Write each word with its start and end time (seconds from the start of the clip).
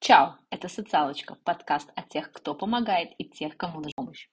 Чао! 0.00 0.36
Это 0.50 0.68
«Социалочка»– 0.68 1.36
подкаст 1.44 1.90
о 1.96 2.02
тех, 2.02 2.30
кто 2.30 2.54
помогает 2.54 3.10
и 3.18 3.24
тех, 3.24 3.56
кому 3.56 3.78
нужна 3.78 3.92
помощь. 3.96 4.28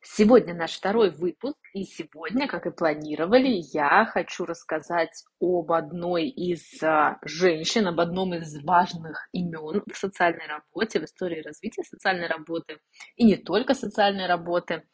Сегодня 0.00 0.54
наш 0.54 0.76
второй 0.76 1.10
выпуск, 1.10 1.56
и 1.74 1.82
сегодня, 1.82 2.46
как 2.46 2.66
и 2.66 2.70
планировали, 2.70 3.60
я 3.72 4.06
хочу 4.06 4.44
рассказать 4.44 5.24
об 5.40 5.72
одной 5.72 6.28
из 6.28 6.80
а, 6.80 7.18
женщин, 7.24 7.88
об 7.88 7.98
одном 7.98 8.34
из 8.34 8.62
важных 8.62 9.28
имен 9.32 9.82
в 9.92 9.96
социальной 9.96 10.46
работе, 10.46 11.00
в 11.00 11.04
истории 11.04 11.42
развития 11.42 11.82
социальной 11.82 12.28
работы, 12.28 12.78
и 13.16 13.24
не 13.24 13.36
только 13.36 13.74
социальной 13.74 14.28
работы. 14.28 14.84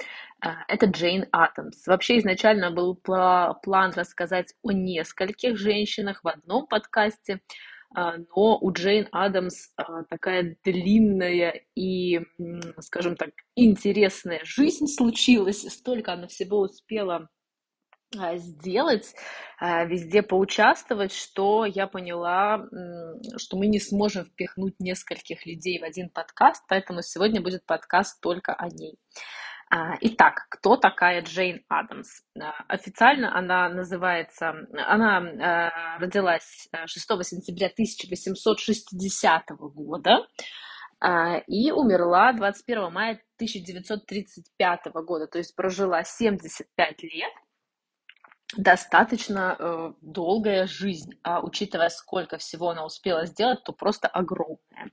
А, 0.40 0.64
это 0.66 0.86
Джейн 0.86 1.26
Атомс. 1.30 1.86
Вообще 1.86 2.18
изначально 2.18 2.70
был 2.70 2.96
план 2.96 3.92
рассказать 3.94 4.54
о 4.62 4.72
нескольких 4.72 5.58
женщинах 5.58 6.24
в 6.24 6.28
одном 6.28 6.66
подкасте, 6.66 7.42
но 7.94 8.58
у 8.60 8.72
Джейн 8.72 9.08
Адамс 9.12 9.68
а, 9.76 10.04
такая 10.04 10.56
длинная 10.64 11.64
и, 11.74 12.20
скажем 12.80 13.16
так, 13.16 13.30
интересная 13.54 14.40
жизнь 14.44 14.86
случилась, 14.86 15.62
столько 15.72 16.12
она 16.12 16.26
всего 16.26 16.60
успела 16.60 17.28
а, 18.16 18.36
сделать, 18.36 19.14
везде 19.60 20.22
поучаствовать, 20.22 21.12
что 21.12 21.64
я 21.64 21.86
поняла, 21.86 22.66
что 23.36 23.56
мы 23.56 23.66
не 23.66 23.80
сможем 23.80 24.24
впихнуть 24.24 24.78
нескольких 24.80 25.46
людей 25.46 25.78
в 25.78 25.84
один 25.84 26.10
подкаст, 26.10 26.64
поэтому 26.68 27.02
сегодня 27.02 27.40
будет 27.40 27.64
подкаст 27.64 28.20
только 28.20 28.52
о 28.52 28.68
ней. 28.68 28.98
А, 29.70 29.96
итак, 30.00 30.46
кто 30.50 30.76
такая 30.76 31.22
Джейн 31.22 31.64
Адамс? 31.68 32.22
А, 32.38 32.52
официально 32.68 33.36
она 33.36 33.68
называется, 33.68 34.54
она 34.72 35.18
а, 35.18 35.98
родилась 35.98 36.68
6 36.86 37.06
сентября 37.24 37.66
1860 37.68 39.50
года 39.58 40.26
и 41.48 41.70
умерла 41.70 42.32
21 42.32 42.90
мая 42.92 43.20
1935 43.36 44.86
года, 45.04 45.26
то 45.26 45.38
есть 45.38 45.54
прожила 45.54 46.02
75 46.02 47.02
лет, 47.02 47.32
достаточно 48.56 49.56
э, 49.58 49.92
долгая 50.00 50.66
жизнь, 50.66 51.12
учитывая, 51.42 51.90
сколько 51.90 52.38
всего 52.38 52.70
она 52.70 52.86
успела 52.86 53.26
сделать, 53.26 53.64
то 53.64 53.72
просто 53.72 54.08
огромная. 54.08 54.92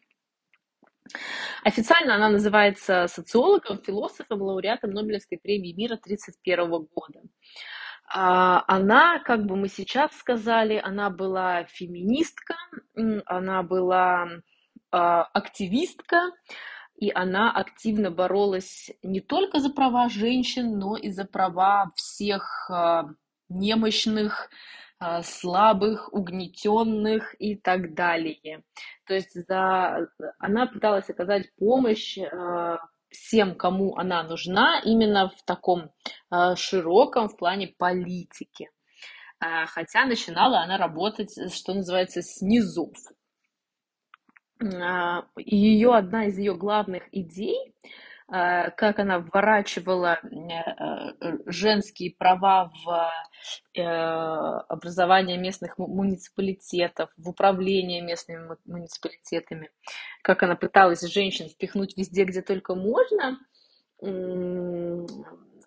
Официально 1.64 2.16
она 2.16 2.30
называется 2.30 3.08
социологом, 3.08 3.82
философом, 3.84 4.42
лауреатом 4.42 4.92
Нобелевской 4.92 5.38
премии 5.38 5.74
мира 5.74 5.96
1931 5.96 6.88
года. 6.94 7.22
А, 8.14 8.64
она, 8.68 9.20
как 9.20 9.46
бы 9.46 9.56
мы 9.56 9.68
сейчас 9.68 10.12
сказали, 10.18 10.82
она 10.84 11.10
была 11.10 11.64
феминистка, 11.66 12.56
она 13.26 13.64
была 13.64 14.28
а, 14.92 15.24
активистка, 15.24 16.32
и 16.98 17.10
она 17.10 17.52
активно 17.52 18.12
боролась 18.12 18.92
не 19.02 19.22
только 19.22 19.60
за 19.60 19.72
права 19.72 20.10
женщин, 20.10 20.78
но 20.78 20.98
и 20.98 21.10
за 21.10 21.26
права 21.26 21.92
всех 21.96 22.70
а, 22.70 23.06
немощных, 23.50 24.50
слабых, 25.24 26.14
угнетенных 26.14 27.36
и 27.40 27.56
так 27.56 27.94
далее. 27.94 28.64
То 29.08 29.14
есть 29.14 29.34
за... 29.48 30.08
она 30.40 30.68
пыталась 30.68 31.10
оказать 31.10 31.54
помощь 31.56 32.18
а, 32.18 32.78
всем, 33.10 33.56
кому 33.56 33.96
она 33.98 34.24
нужна, 34.24 34.80
именно 34.86 35.30
в 35.30 35.44
таком 35.44 35.92
а, 36.30 36.56
широком 36.56 37.30
в 37.30 37.38
плане 37.38 37.74
политики. 37.78 38.70
Хотя 39.40 40.06
начинала 40.06 40.60
она 40.60 40.78
работать, 40.78 41.32
что 41.52 41.74
называется, 41.74 42.22
с 42.22 42.44
низов. 42.44 42.94
Ее, 45.36 45.96
одна 45.96 46.26
из 46.26 46.38
ее 46.38 46.56
главных 46.56 47.12
идей 47.12 47.74
Э, 47.84 48.11
как 48.32 49.00
она 49.00 49.20
вворачивала 49.20 50.18
э, 50.24 51.38
женские 51.48 52.16
права 52.18 52.72
в 52.86 53.12
э, 53.78 53.82
образование 53.82 55.38
местных 55.38 55.78
муниципалитетов, 55.78 57.10
в 57.18 57.28
управление 57.28 58.02
местными 58.02 58.56
муниципалитетами, 58.64 59.70
как 60.22 60.44
она 60.44 60.56
пыталась 60.56 61.02
женщин 61.02 61.50
впихнуть 61.50 61.98
везде, 61.98 62.24
где 62.24 62.42
только 62.42 62.74
можно. 62.74 63.38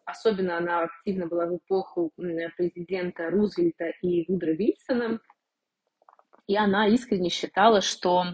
Особенно 0.07 0.57
она 0.57 0.85
активно 0.85 1.27
была 1.27 1.47
в 1.47 1.57
эпоху 1.57 2.13
президента 2.57 3.29
Рузвельта 3.29 3.91
и 4.01 4.25
Вудро 4.27 4.53
Вильсона. 4.53 5.21
И 6.47 6.57
она 6.57 6.89
искренне 6.89 7.29
считала, 7.29 7.83
что 7.83 8.25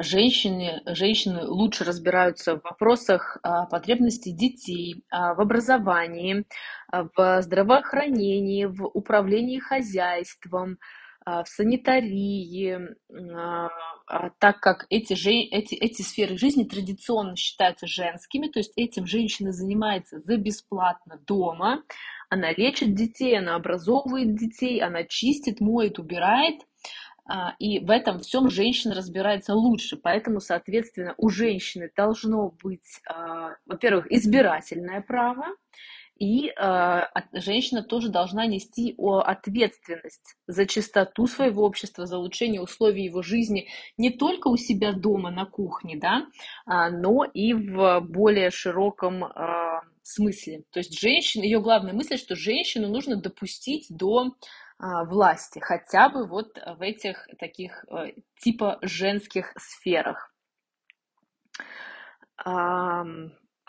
женщины, 0.00 0.82
женщины 0.86 1.44
лучше 1.46 1.84
разбираются 1.84 2.56
в 2.56 2.62
вопросах 2.62 3.38
а, 3.42 3.66
потребностей 3.66 4.32
детей, 4.32 5.04
а, 5.10 5.34
в 5.34 5.40
образовании, 5.40 6.44
в 6.92 7.42
здравоохранении, 7.42 8.66
в 8.66 8.86
управлении 8.86 9.58
хозяйством, 9.58 10.78
в 11.24 11.44
санитарии, 11.46 12.78
так 14.38 14.60
как 14.60 14.86
эти, 14.88 15.14
эти, 15.50 15.74
эти 15.74 16.02
сферы 16.02 16.38
жизни 16.38 16.62
традиционно 16.62 17.34
считаются 17.34 17.88
женскими, 17.88 18.46
то 18.46 18.60
есть 18.60 18.72
этим 18.76 19.06
женщина 19.06 19.50
занимается 19.50 20.20
за 20.20 20.36
бесплатно 20.36 21.18
дома, 21.26 21.82
она 22.30 22.52
лечит 22.52 22.94
детей, 22.94 23.36
она 23.36 23.56
образовывает 23.56 24.36
детей, 24.36 24.80
она 24.80 25.02
чистит, 25.02 25.60
моет, 25.60 25.98
убирает– 25.98 26.60
а, 26.70 27.05
и 27.58 27.80
в 27.80 27.90
этом 27.90 28.20
всем 28.20 28.50
женщина 28.50 28.94
разбирается 28.94 29.54
лучше. 29.54 29.96
Поэтому, 29.96 30.40
соответственно, 30.40 31.14
у 31.16 31.28
женщины 31.28 31.90
должно 31.96 32.50
быть, 32.62 33.00
а, 33.08 33.54
во-первых, 33.66 34.10
избирательное 34.10 35.00
право, 35.00 35.46
и 36.18 36.48
э, 36.48 37.02
женщина 37.34 37.82
тоже 37.82 38.08
должна 38.08 38.46
нести 38.46 38.94
ответственность 38.96 40.36
за 40.46 40.64
чистоту 40.64 41.26
своего 41.26 41.62
общества, 41.62 42.06
за 42.06 42.16
улучшение 42.16 42.62
условий 42.62 43.04
его 43.04 43.20
жизни 43.20 43.68
не 43.98 44.08
только 44.08 44.48
у 44.48 44.56
себя 44.56 44.94
дома 44.94 45.30
на 45.30 45.44
кухне, 45.44 45.98
да, 45.98 46.26
а, 46.64 46.88
но 46.88 47.24
и 47.24 47.52
в 47.52 48.00
более 48.00 48.50
широком 48.50 49.24
смысле. 50.06 50.62
То 50.70 50.78
есть 50.78 50.98
женщина, 50.98 51.42
ее 51.42 51.60
главная 51.60 51.92
мысль, 51.92 52.16
что 52.16 52.36
женщину 52.36 52.88
нужно 52.88 53.16
допустить 53.16 53.86
до 53.90 54.22
а, 54.22 54.30
власти, 54.78 55.58
хотя 55.58 56.08
бы 56.08 56.26
вот 56.26 56.58
в 56.58 56.82
этих 56.82 57.28
таких 57.38 57.84
э, 57.90 58.12
типа 58.40 58.78
женских 58.82 59.52
сферах. 59.56 60.32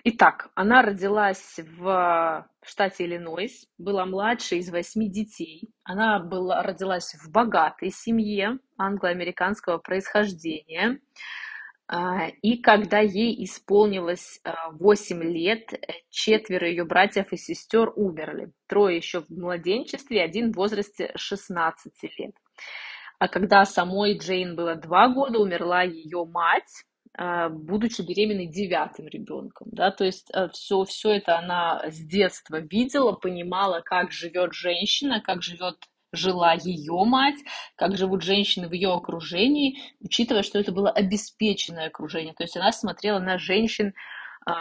Итак, 0.04 0.50
она 0.56 0.82
родилась 0.84 1.58
в 1.58 2.48
штате 2.64 3.06
Иллинойс, 3.06 3.66
была 3.78 4.06
младшей 4.06 4.60
из 4.60 4.70
восьми 4.70 5.10
детей. 5.10 5.70
Она 5.84 6.20
была, 6.20 6.64
родилась 6.64 7.14
в 7.16 7.32
богатой 7.32 7.90
семье 7.90 8.60
англо-американского 8.78 9.80
происхождения. 9.80 11.00
А, 11.90 12.28
и 12.42 12.58
когда 12.58 13.00
ей 13.00 13.44
исполнилось 13.46 14.42
8 14.72 15.20
а, 15.20 15.24
лет, 15.24 15.74
э, 15.74 15.78
четверо 16.10 16.68
ее 16.68 16.84
братьев 16.84 17.32
и 17.32 17.38
сестер 17.38 17.94
умерли. 17.96 18.52
Трое 18.68 18.98
еще 18.98 19.22
в 19.22 19.30
младенчестве, 19.30 20.22
один 20.22 20.52
в 20.52 20.58
возрасте 20.58 21.12
16 21.16 21.94
лет. 22.18 22.36
А 23.20 23.30
когда 23.30 23.64
самой 23.64 24.18
Джейн 24.18 24.56
было 24.56 24.76
2 24.76 25.08
года, 25.10 25.40
умерла 25.40 25.84
ее 25.84 26.26
мать, 26.26 26.84
а, 27.14 27.48
будучи 27.48 28.02
беременной 28.02 28.48
девятым 28.48 29.08
ребенком. 29.08 29.70
Да? 29.72 29.90
То 29.92 30.04
есть 30.04 30.30
все, 30.52 30.84
все 30.84 31.12
это 31.12 31.38
она 31.38 31.90
с 31.90 32.00
детства 32.00 32.60
видела, 32.60 33.14
понимала, 33.14 33.80
как 33.80 34.12
живет 34.12 34.54
женщина, 34.54 35.22
как 35.22 35.42
живет 35.42 35.78
жила 36.12 36.54
ее 36.54 37.04
мать, 37.06 37.40
как 37.76 37.98
живут 37.98 38.24
женщины 38.24 38.68
в 38.68 38.74
ее 38.74 38.94
окружении, 38.94 39.80
учитывая, 40.00 40.44
что 40.44 40.60
это 40.60 40.72
было 40.72 40.90
обеспеченное 40.90 41.88
окружение. 41.88 42.34
То 42.34 42.44
есть 42.44 42.58
она 42.58 42.72
смотрела 42.72 43.20
на 43.20 43.38
женщин 43.38 43.94
э, 44.48 44.52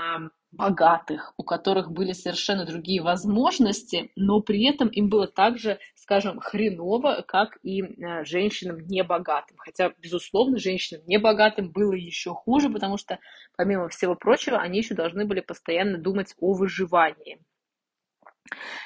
богатых, 0.53 1.35
у 1.37 1.43
которых 1.43 1.91
были 1.93 2.13
совершенно 2.13 2.65
другие 2.65 3.03
возможности, 3.03 4.11
но 4.17 4.41
при 4.41 4.65
этом 4.67 4.89
им 4.89 5.09
было 5.09 5.27
так 5.27 5.59
же, 5.59 5.79
скажем, 5.95 6.41
хреново, 6.41 7.25
как 7.27 7.59
и 7.63 7.83
э, 7.83 8.25
женщинам 8.25 8.79
небогатым. 8.87 9.57
Хотя, 9.59 9.93
безусловно, 9.99 10.59
женщинам 10.59 11.03
небогатым 11.07 11.71
было 11.71 11.93
еще 11.93 12.31
хуже, 12.31 12.71
потому 12.71 12.97
что, 12.97 13.19
помимо 13.57 13.89
всего 13.89 14.15
прочего, 14.15 14.59
они 14.59 14.79
еще 14.79 14.95
должны 14.95 15.27
были 15.27 15.41
постоянно 15.41 15.99
думать 15.99 16.35
о 16.41 16.55
выживании. 16.55 17.39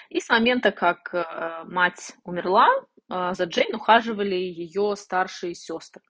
И 0.08 0.20
с 0.20 0.28
момента, 0.28 0.72
как 0.72 1.14
э, 1.14 1.64
мать 1.64 2.14
умерла, 2.24 2.68
э, 3.10 3.32
за 3.34 3.44
Джейн 3.44 3.74
ухаживали 3.74 4.34
ее 4.34 4.96
старшие 4.96 5.54
сестры. 5.54 6.02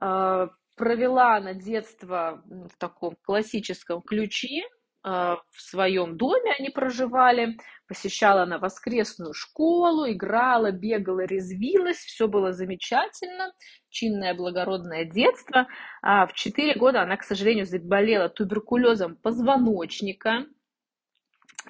Э, 0.00 0.48
провела 0.76 1.36
она 1.36 1.54
детство 1.54 2.42
в 2.46 2.76
таком 2.78 3.16
классическом 3.22 4.00
ключе, 4.02 4.62
в 5.04 5.40
своем 5.56 6.16
доме 6.16 6.52
они 6.58 6.70
проживали, 6.70 7.56
посещала 7.86 8.42
она 8.42 8.58
воскресную 8.58 9.32
школу, 9.32 10.10
играла, 10.10 10.72
бегала, 10.72 11.24
резвилась, 11.24 11.98
все 11.98 12.26
было 12.28 12.52
замечательно, 12.52 13.52
чинное 13.88 14.34
благородное 14.34 15.04
детство. 15.04 15.66
А 16.02 16.26
в 16.26 16.34
4 16.34 16.74
года 16.74 17.02
она, 17.02 17.16
к 17.16 17.22
сожалению, 17.22 17.64
заболела 17.64 18.28
туберкулезом 18.28 19.16
позвоночника, 19.16 20.44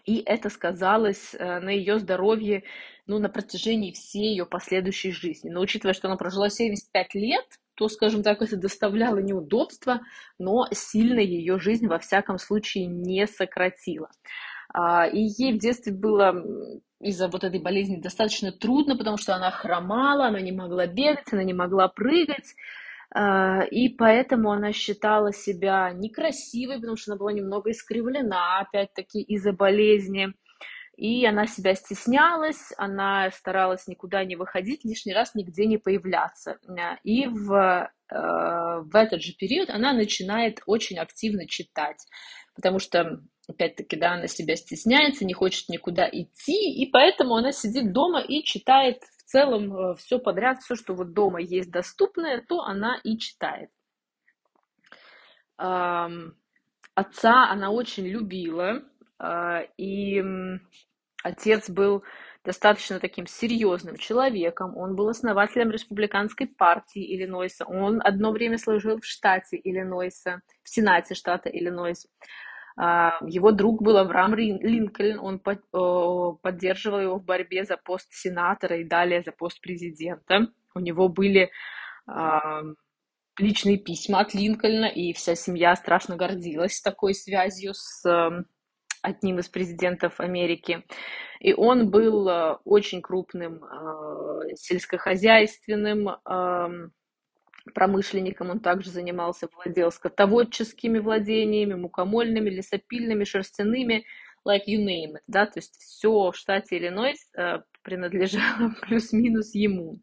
и 0.04 0.22
это 0.24 0.50
сказалось 0.50 1.34
э, 1.34 1.60
на 1.60 1.70
ее 1.70 1.98
здоровье 1.98 2.64
ну, 3.06 3.18
на 3.18 3.28
протяжении 3.28 3.92
всей 3.92 4.30
ее 4.30 4.46
последующей 4.46 5.10
жизни. 5.12 5.48
Но 5.50 5.60
учитывая, 5.60 5.94
что 5.94 6.08
она 6.08 6.16
прожила 6.16 6.50
75 6.50 7.14
лет, 7.14 7.46
то, 7.74 7.88
скажем 7.88 8.22
так, 8.22 8.42
это 8.42 8.56
доставляло 8.56 9.18
неудобства, 9.18 10.00
но 10.38 10.66
сильно 10.72 11.20
ее 11.20 11.58
жизнь 11.58 11.86
во 11.86 11.98
всяком 11.98 12.38
случае 12.38 12.86
не 12.86 13.26
сократила. 13.26 14.10
А, 14.72 15.06
и 15.06 15.20
ей 15.20 15.54
в 15.54 15.58
детстве 15.58 15.92
было 15.92 16.44
из-за 17.00 17.28
вот 17.28 17.44
этой 17.44 17.60
болезни 17.60 17.96
достаточно 17.96 18.52
трудно, 18.52 18.96
потому 18.96 19.16
что 19.16 19.34
она 19.34 19.50
хромала, 19.50 20.26
она 20.26 20.40
не 20.40 20.52
могла 20.52 20.86
бегать, 20.86 21.32
она 21.32 21.44
не 21.44 21.54
могла 21.54 21.88
прыгать. 21.88 22.54
А, 23.14 23.62
и 23.64 23.88
поэтому 23.88 24.50
она 24.50 24.72
считала 24.72 25.32
себя 25.32 25.92
некрасивой, 25.92 26.76
потому 26.76 26.96
что 26.96 27.12
она 27.12 27.18
была 27.18 27.32
немного 27.32 27.70
искривлена, 27.70 28.60
опять-таки, 28.60 29.20
из-за 29.22 29.52
болезни. 29.52 30.34
И 30.96 31.24
она 31.24 31.46
себя 31.46 31.74
стеснялась, 31.74 32.72
она 32.76 33.30
старалась 33.30 33.86
никуда 33.86 34.24
не 34.24 34.34
выходить, 34.34 34.84
лишний 34.84 35.14
раз 35.14 35.34
нигде 35.36 35.64
не 35.66 35.78
появляться. 35.78 36.58
И 37.04 37.26
в, 37.28 37.52
э, 38.10 38.14
в 38.14 38.90
этот 38.96 39.22
же 39.22 39.32
период 39.32 39.70
она 39.70 39.92
начинает 39.92 40.60
очень 40.66 40.98
активно 40.98 41.46
читать, 41.46 42.04
потому 42.56 42.80
что, 42.80 43.20
опять-таки, 43.48 43.94
да, 43.94 44.14
она 44.14 44.26
себя 44.26 44.56
стесняется, 44.56 45.24
не 45.24 45.34
хочет 45.34 45.68
никуда 45.68 46.08
идти, 46.10 46.82
и 46.82 46.90
поэтому 46.90 47.36
она 47.36 47.52
сидит 47.52 47.92
дома 47.92 48.20
и 48.20 48.42
читает 48.42 48.98
целом 49.28 49.76
э, 49.76 49.94
все 49.96 50.18
подряд, 50.18 50.60
все, 50.60 50.74
что 50.74 50.94
вот 50.94 51.12
дома 51.12 51.40
есть 51.40 51.70
доступное, 51.70 52.42
то 52.46 52.62
она 52.62 52.98
и 53.04 53.18
читает. 53.18 53.70
Отца 56.98 57.50
она 57.50 57.70
очень 57.70 58.06
любила, 58.06 58.82
а, 59.18 59.62
и 59.76 60.22
отец 61.22 61.68
был 61.68 62.04
достаточно 62.44 62.98
таким 63.00 63.26
серьезным 63.26 63.96
человеком. 63.96 64.76
Он 64.76 64.96
был 64.96 65.08
основателем 65.08 65.70
республиканской 65.70 66.46
партии 66.46 67.14
Иллинойса. 67.14 67.64
Он 67.66 68.00
одно 68.02 68.32
время 68.32 68.58
служил 68.58 69.00
в 69.00 69.04
штате 69.04 69.60
Иллинойса, 69.62 70.40
в 70.62 70.68
Сенате 70.68 71.14
штата 71.14 71.48
Иллинойс. 71.48 72.06
А, 72.80 73.18
его 73.26 73.50
друг 73.50 73.82
был 73.82 73.96
Авраам 73.96 74.36
Линкольн, 74.36 75.18
он 75.18 75.40
поддерживал 75.40 77.00
его 77.00 77.18
в 77.18 77.24
борьбе 77.24 77.64
за 77.64 77.76
пост 77.76 78.06
сенатора 78.12 78.76
и 78.76 78.84
далее 78.84 79.22
за 79.22 79.32
пост 79.32 79.60
президента. 79.60 80.46
У 80.76 80.78
него 80.78 81.08
были 81.08 81.50
а, 82.06 82.62
личные 83.36 83.78
письма 83.78 84.20
от 84.20 84.32
Линкольна, 84.32 84.84
и 84.84 85.12
вся 85.12 85.34
семья 85.34 85.74
страшно 85.74 86.14
гордилась 86.14 86.80
такой 86.80 87.14
связью 87.14 87.74
с 87.74 88.08
эм, 88.08 88.46
одним 89.02 89.40
из 89.40 89.48
президентов 89.48 90.20
Америки. 90.20 90.84
И 91.40 91.54
он 91.54 91.90
был 91.90 92.28
э, 92.28 92.58
очень 92.64 93.00
крупным 93.00 93.64
э, 93.64 94.54
сельскохозяйственным 94.56 96.08
эм, 96.08 96.92
промышленником, 97.74 98.50
он 98.50 98.60
также 98.60 98.90
занимался, 98.90 99.48
владел 99.54 99.90
скотоводческими 99.90 100.98
владениями, 100.98 101.74
мукомольными, 101.74 102.50
лесопильными, 102.50 103.24
шерстяными, 103.24 104.04
like 104.46 104.66
you 104.66 104.84
name 104.84 105.14
it, 105.14 105.22
да, 105.26 105.46
то 105.46 105.58
есть 105.58 105.76
все 105.76 106.30
в 106.30 106.36
штате 106.36 106.78
Иллинойс 106.78 107.30
э, 107.36 107.60
принадлежало 107.82 108.74
плюс-минус 108.82 109.54
ему. 109.54 110.00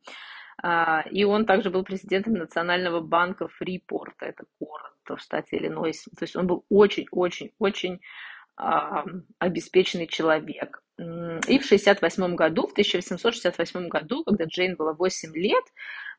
А, 0.62 1.04
и 1.12 1.24
он 1.24 1.46
также 1.46 1.70
был 1.70 1.84
президентом 1.84 2.34
Национального 2.34 3.02
банка 3.02 3.48
Фрипорта, 3.48 4.26
это 4.26 4.46
город 4.60 4.94
в 5.08 5.18
штате 5.18 5.58
Иллинойс. 5.58 6.04
То 6.18 6.24
есть 6.24 6.36
он 6.36 6.48
был 6.48 6.66
очень-очень-очень 6.70 8.00
обеспеченный 9.40 10.08
человек. 10.08 10.82
И 11.48 11.60
в 11.60 11.66
1968 11.66 12.36
году, 12.36 12.68
в 12.68 12.72
1868 12.72 13.88
году, 13.88 14.24
когда 14.24 14.46
Джейн 14.46 14.76
было 14.76 14.94
8 14.94 15.36
лет, 15.36 15.64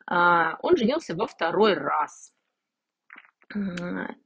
а, 0.06 0.56
он 0.62 0.76
женился 0.76 1.14
во 1.14 1.26
второй 1.26 1.74
раз. 1.74 2.32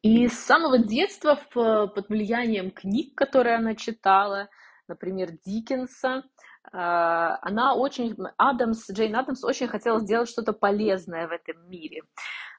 И 0.03 0.29
с 0.29 0.39
самого 0.39 0.79
детства 0.79 1.39
под 1.53 2.09
влиянием 2.09 2.71
книг, 2.71 3.15
которые 3.15 3.57
она 3.57 3.75
читала, 3.75 4.49
например, 4.89 5.33
Диккенса, 5.45 6.25
а, 6.73 7.39
она 7.43 7.75
очень, 7.75 8.17
Адамс, 8.37 8.91
Джейн 8.91 9.17
Адамс 9.17 9.45
очень 9.45 9.69
хотела 9.69 10.01
сделать 10.01 10.29
что-то 10.29 10.53
полезное 10.53 11.29
в 11.29 11.33
этом 11.33 11.69
мире. 11.69 12.03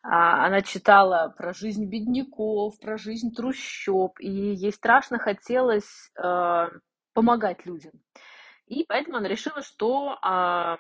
А, 0.04 0.46
она 0.46 0.62
читала 0.62 1.34
про 1.38 1.54
жизнь 1.54 1.86
бедняков, 1.86 2.80
про 2.80 2.98
жизнь 2.98 3.32
трущоб, 3.34 4.20
и 4.20 4.30
ей 4.30 4.72
страшно 4.72 5.20
хотелось 5.20 6.12
помогать 7.14 7.66
людям. 7.66 7.92
И 8.68 8.86
поэтому 8.88 9.18
она 9.18 9.28
решила, 9.28 9.62
что 9.62 10.14
э, 10.14 10.18
она 10.24 10.78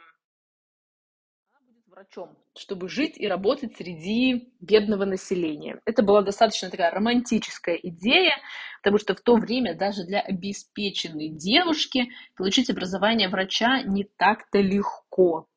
будет 1.67 1.87
врачом, 1.87 2.37
чтобы 2.57 2.87
жить 2.87 3.17
и 3.17 3.27
работать 3.27 3.75
среди 3.75 4.53
бедного 4.61 5.05
населения. 5.05 5.81
Это 5.85 6.03
была 6.03 6.21
достаточно 6.21 6.69
такая 6.69 6.91
романтическая 6.91 7.75
идея, 7.75 8.37
потому 8.81 8.97
что 8.97 9.13
в 9.13 9.21
то 9.21 9.35
время 9.35 9.75
даже 9.77 10.05
для 10.05 10.21
обеспеченной 10.21 11.29
девушки 11.29 12.09
получить 12.35 12.69
образование 12.69 13.27
врача 13.27 13.81
не 13.83 14.05
так-то 14.05 14.59
легко. 14.59 15.47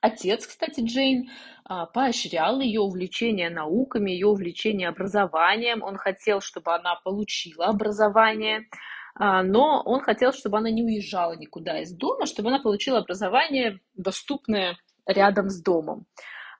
Отец, 0.00 0.46
кстати, 0.46 0.80
Джейн, 0.80 1.28
а, 1.64 1.86
поощрял 1.86 2.60
ее 2.60 2.80
увлечение 2.80 3.50
науками, 3.50 4.12
ее 4.12 4.28
увлечение 4.28 4.88
образованием. 4.88 5.82
Он 5.82 5.96
хотел, 5.96 6.40
чтобы 6.40 6.74
она 6.74 6.94
получила 7.02 7.66
образование, 7.66 8.68
а, 9.16 9.42
но 9.42 9.82
он 9.84 10.00
хотел, 10.00 10.32
чтобы 10.32 10.58
она 10.58 10.70
не 10.70 10.84
уезжала 10.84 11.36
никуда 11.36 11.80
из 11.80 11.92
дома, 11.92 12.26
чтобы 12.26 12.48
она 12.48 12.60
получила 12.60 12.98
образование, 12.98 13.80
доступное 13.94 14.78
рядом 15.04 15.48
с 15.48 15.60
домом. 15.60 16.06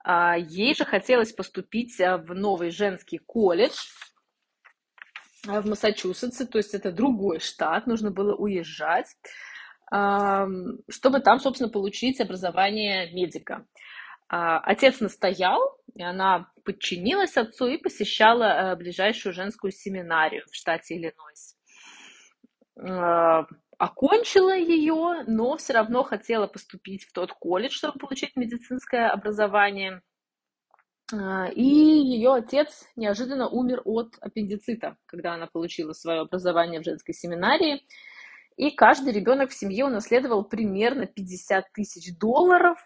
А, 0.05 0.37
ей 0.37 0.75
же 0.75 0.85
хотелось 0.85 1.32
поступить 1.32 1.96
в 1.96 2.35
новый 2.35 2.70
женский 2.70 3.19
колледж 3.19 3.76
в 5.44 5.69
Массачусетсе, 5.69 6.44
то 6.46 6.58
есть 6.58 6.75
это 6.75 6.90
другой 6.90 7.38
штат, 7.38 7.87
нужно 7.87 8.11
было 8.11 8.35
уезжать 8.35 9.14
чтобы 9.90 11.20
там, 11.20 11.40
собственно, 11.40 11.70
получить 11.70 12.20
образование 12.20 13.11
медика. 13.12 13.67
А, 14.31 14.58
отец 14.58 15.00
настоял, 15.00 15.79
и 15.94 16.02
она 16.02 16.50
подчинилась 16.64 17.37
отцу 17.38 17.66
и 17.66 17.78
посещала 17.78 18.45
э, 18.45 18.76
ближайшую 18.76 19.33
женскую 19.33 19.73
семинарию 19.73 20.45
в 20.50 20.54
штате 20.54 20.97
Иллинойс. 20.97 21.57
А, 22.78 23.47
окончила 23.78 24.54
ее, 24.54 25.25
но 25.26 25.57
все 25.57 25.73
равно 25.73 26.02
хотела 26.02 26.47
поступить 26.47 27.04
в 27.04 27.12
тот 27.12 27.33
колледж, 27.33 27.73
чтобы 27.73 27.99
получить 27.99 28.37
медицинское 28.37 29.09
образование. 29.09 30.02
А, 31.11 31.49
и 31.49 31.64
ее 31.64 32.35
отец 32.35 32.87
неожиданно 32.97 33.49
умер 33.49 33.80
от 33.87 34.14
аппендицита, 34.21 34.99
когда 35.07 35.33
она 35.33 35.47
получила 35.47 35.95
свое 35.95 36.21
образование 36.21 36.80
в 36.80 36.85
женской 36.85 37.14
семинарии. 37.14 37.83
И 38.58 38.72
каждый 38.72 39.12
ребенок 39.12 39.50
в 39.50 39.54
семье 39.54 39.84
унаследовал 39.84 40.44
примерно 40.44 41.06
50 41.06 41.72
тысяч 41.72 42.18
долларов. 42.18 42.76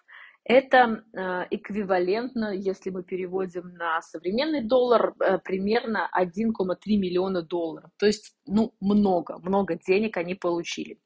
Это 0.44 1.02
э, 1.14 1.46
эквивалентно, 1.50 2.52
если 2.52 2.90
мы 2.90 3.02
переводим 3.02 3.72
на 3.74 4.02
современный 4.02 4.62
доллар, 4.62 5.14
э, 5.18 5.38
примерно 5.38 6.10
1,3 6.14 6.76
миллиона 6.98 7.40
долларов. 7.42 7.90
То 7.96 8.06
есть, 8.06 8.36
ну, 8.46 8.74
много, 8.80 9.38
много 9.38 9.76
денег 9.76 10.18
они 10.18 10.34
получили. 10.34 10.98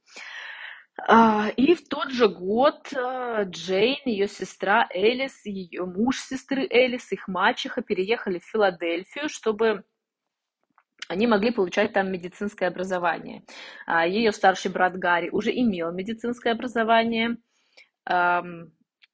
А, 1.06 1.50
и 1.56 1.75
в 1.75 1.87
тот 1.87 2.11
же 2.11 2.26
год 2.26 2.92
э, 2.92 3.44
Джейн, 3.44 4.00
ее 4.06 4.26
сестра 4.26 4.88
Элис, 4.92 5.44
ее 5.44 5.85
муж 5.85 6.18
сестры 6.18 6.66
Элис, 6.68 7.12
их 7.12 7.28
мачеха 7.28 7.82
переехали 7.82 8.40
в 8.40 8.44
Филадельфию, 8.46 9.28
чтобы 9.28 9.85
они 11.09 11.27
могли 11.27 11.51
получать 11.51 11.93
там 11.93 12.11
медицинское 12.11 12.67
образование. 12.67 13.45
А, 13.87 14.07
Ее 14.07 14.33
старший 14.33 14.71
брат 14.71 14.97
Гарри 14.97 15.31
уже 15.31 15.51
имел 15.51 15.93
медицинское 15.93 16.51
образование. 16.53 17.37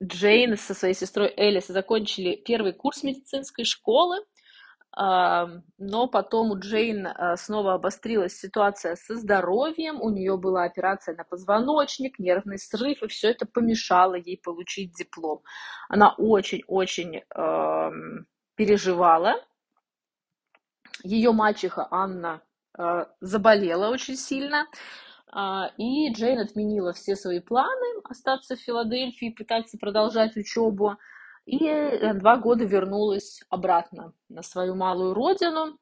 Джейн 0.03 0.57
со 0.57 0.75
своей 0.75 0.95
сестрой 0.95 1.33
Элис 1.37 1.69
закончили 1.69 2.37
первый 2.37 2.73
курс 2.73 3.03
медицинской 3.05 3.65
школы, 3.65 4.17
но 4.95 6.07
потом 6.09 6.51
у 6.51 6.59
Джейн 6.59 7.07
а, 7.07 7.37
снова 7.37 7.75
обострилась 7.75 8.37
ситуация 8.37 8.97
со 8.97 9.15
здоровьем, 9.15 10.03
у 10.03 10.11
нее 10.11 10.37
была 10.37 10.65
операция 10.65 11.17
на 11.17 11.25
позвоночник, 11.25 12.19
нервный 12.19 12.59
срыв, 12.59 13.03
и 13.03 13.09
все 13.09 13.31
это 13.31 13.47
помешало 13.47 14.15
ей 14.17 14.39
получить 14.43 14.93
диплом. 14.93 15.43
Она 15.89 16.15
очень-очень 16.19 17.23
переживала, 18.55 19.37
ее 21.03 21.33
мачеха 21.33 21.87
Анна 21.91 22.43
э, 22.79 23.07
заболела 23.21 23.89
очень 23.89 24.17
сильно, 24.17 24.67
э, 25.35 25.39
и 25.79 26.13
Джейн 26.13 26.41
отменила 26.41 26.93
все 26.93 27.17
свои 27.17 27.41
планы 27.41 28.01
остаться 28.05 28.57
в 28.57 28.61
Филадельфии, 28.61 29.35
пытаться 29.37 29.79
продолжать 29.79 30.37
учебу, 30.37 30.97
и 31.45 32.13
два 32.15 32.37
года 32.37 32.65
вернулась 32.65 33.43
обратно 33.51 34.13
на 34.29 34.43
свою 34.43 34.75
малую 34.77 35.13
родину, 35.15 35.77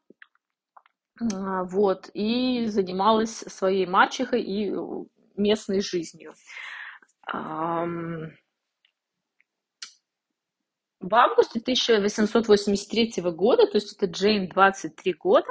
вот, 1.21 2.09
и 2.15 2.65
занималась 2.67 3.37
своей 3.37 3.85
мачехой 3.87 4.43
и 4.43 4.75
местной 5.37 5.83
жизнью. 5.83 6.33
В 11.01 11.15
августе 11.15 11.61
1883 11.61 13.23
года, 13.33 13.67
то 13.67 13.79
есть 13.79 13.97
это 13.97 14.05
Джейн 14.05 14.49
23 14.49 15.15
года, 15.15 15.49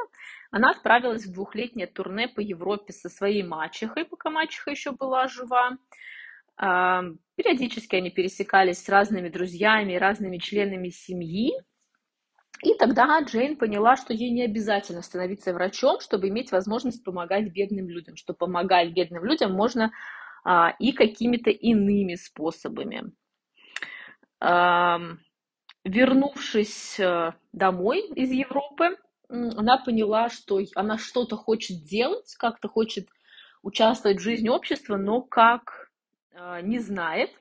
она 0.51 0.69
отправилась 0.69 1.25
в 1.25 1.33
двухлетнее 1.33 1.87
турне 1.87 2.27
по 2.27 2.39
Европе 2.39 2.93
со 2.93 3.09
своей 3.09 3.41
мачехой, 3.41 4.05
пока 4.05 4.29
мачеха 4.29 4.69
еще 4.69 4.91
была 4.91 5.27
жива. 5.27 5.77
Периодически 6.55 7.95
они 7.95 8.11
пересекались 8.11 8.83
с 8.83 8.89
разными 8.89 9.29
друзьями, 9.29 9.95
разными 9.95 10.37
членами 10.37 10.89
семьи. 10.89 11.51
И 12.61 12.75
тогда 12.75 13.19
Джейн 13.21 13.57
поняла, 13.57 13.95
что 13.95 14.13
ей 14.13 14.29
не 14.29 14.43
обязательно 14.43 15.01
становиться 15.01 15.53
врачом, 15.53 15.99
чтобы 15.99 16.27
иметь 16.27 16.51
возможность 16.51 17.03
помогать 17.03 17.51
бедным 17.51 17.89
людям, 17.89 18.17
что 18.17 18.33
помогать 18.33 18.93
бедным 18.93 19.23
людям 19.23 19.53
можно 19.53 19.91
а, 20.43 20.75
и 20.77 20.91
какими-то 20.91 21.49
иными 21.49 22.15
способами. 22.15 23.13
Вернувшись 25.83 26.99
э, 26.99 27.33
домой 27.53 28.01
из 28.15 28.31
Европы, 28.31 28.97
она 29.29 29.77
поняла, 29.77 30.29
что 30.29 30.59
она 30.75 30.97
что-то 30.97 31.37
хочет 31.37 31.83
делать, 31.83 32.35
как-то 32.35 32.67
хочет 32.67 33.07
участвовать 33.61 34.17
в 34.17 34.23
жизни 34.23 34.49
общества, 34.49 34.97
но 34.97 35.21
как 35.21 35.91
а, 36.33 36.61
не 36.61 36.79
знает. 36.79 37.31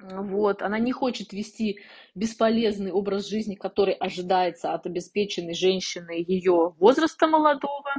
Вот, 0.00 0.60
она 0.60 0.78
не 0.78 0.92
хочет 0.92 1.32
вести 1.32 1.80
бесполезный 2.14 2.92
образ 2.92 3.26
жизни, 3.26 3.54
который 3.54 3.94
ожидается 3.94 4.74
от 4.74 4.86
обеспеченной 4.86 5.54
женщины 5.54 6.22
ее 6.26 6.74
возраста 6.78 7.26
молодого. 7.26 7.94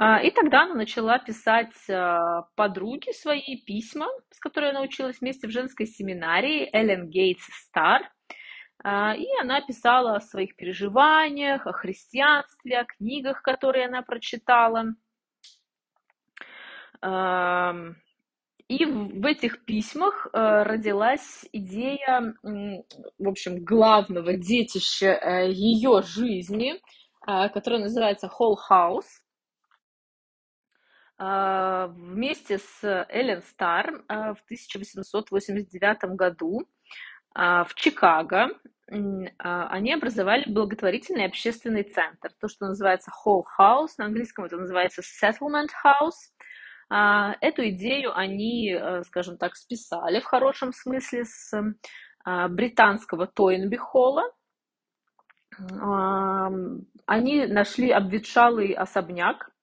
А, 0.00 0.20
и 0.22 0.30
тогда 0.30 0.62
она 0.62 0.74
начала 0.74 1.18
писать 1.18 1.74
а, 1.90 2.42
подруге 2.54 3.12
свои 3.12 3.56
письма, 3.56 4.06
с 4.30 4.38
которой 4.38 4.70
она 4.70 4.80
училась 4.80 5.20
вместе 5.20 5.48
в 5.48 5.50
женской 5.50 5.86
семинарии, 5.86 6.70
Эллен 6.72 7.08
Гейтс 7.08 7.44
Стар. 7.64 8.08
А, 8.84 9.16
и 9.16 9.26
она 9.40 9.60
писала 9.60 10.14
о 10.14 10.20
своих 10.20 10.54
переживаниях, 10.54 11.66
о 11.66 11.72
христианстве, 11.72 12.78
о 12.78 12.84
книгах, 12.84 13.42
которые 13.42 13.86
она 13.86 14.02
прочитала. 14.02 14.94
И 18.68 18.84
в 18.84 19.24
этих 19.24 19.64
письмах 19.64 20.26
э, 20.26 20.62
родилась 20.62 21.46
идея, 21.52 22.34
в 22.42 23.28
общем, 23.28 23.64
главного 23.64 24.34
детища 24.34 25.06
э, 25.06 25.50
ее 25.50 26.02
жизни, 26.02 26.74
э, 26.74 27.48
которая 27.48 27.80
называется 27.80 28.26
Whole 28.26 28.56
House. 28.70 29.06
Вместе 31.18 32.58
с 32.58 33.06
Эллен 33.08 33.42
Стар 33.42 34.04
в 34.08 34.38
1889 34.44 36.14
году 36.14 36.68
в 37.34 37.70
Чикаго 37.74 38.50
они 38.86 39.92
образовали 39.92 40.44
благотворительный 40.48 41.24
общественный 41.26 41.82
центр, 41.82 42.30
то, 42.40 42.46
что 42.46 42.66
называется 42.66 43.10
Whole 43.10 43.42
House, 43.58 43.94
на 43.98 44.04
английском 44.04 44.44
это 44.44 44.56
называется 44.56 45.02
Settlement 45.02 45.70
House– 45.84 46.30
а, 46.90 47.36
эту 47.40 47.68
идею 47.68 48.16
они, 48.16 48.72
э, 48.72 49.02
скажем 49.04 49.36
так, 49.36 49.56
списали 49.56 50.20
в 50.20 50.24
хорошем 50.24 50.72
смысле 50.72 51.24
с 51.24 51.52
а, 52.24 52.48
британского 52.48 53.26
Тойнби 53.26 53.76
Холла. 53.76 54.22
Они 57.06 57.46
нашли 57.46 57.90
обветшалый 57.90 58.72
особняк, 58.72 59.50
а, 59.50 59.57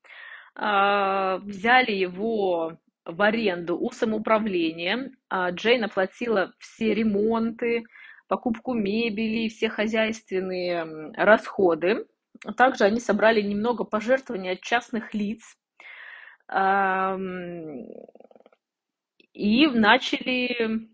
взяли 0.55 1.91
его 1.91 2.77
в 3.05 3.21
аренду 3.21 3.77
у 3.77 3.91
самоуправления. 3.91 5.11
Джейн 5.51 5.83
оплатила 5.83 6.53
все 6.59 6.93
ремонты, 6.93 7.83
покупку 8.27 8.73
мебели, 8.73 9.49
все 9.49 9.69
хозяйственные 9.69 11.11
расходы. 11.13 12.07
Также 12.57 12.85
они 12.85 12.99
собрали 12.99 13.41
немного 13.41 13.83
пожертвований 13.83 14.51
от 14.51 14.61
частных 14.61 15.13
лиц, 15.13 15.57
и 19.33 19.67
начали, 19.67 20.87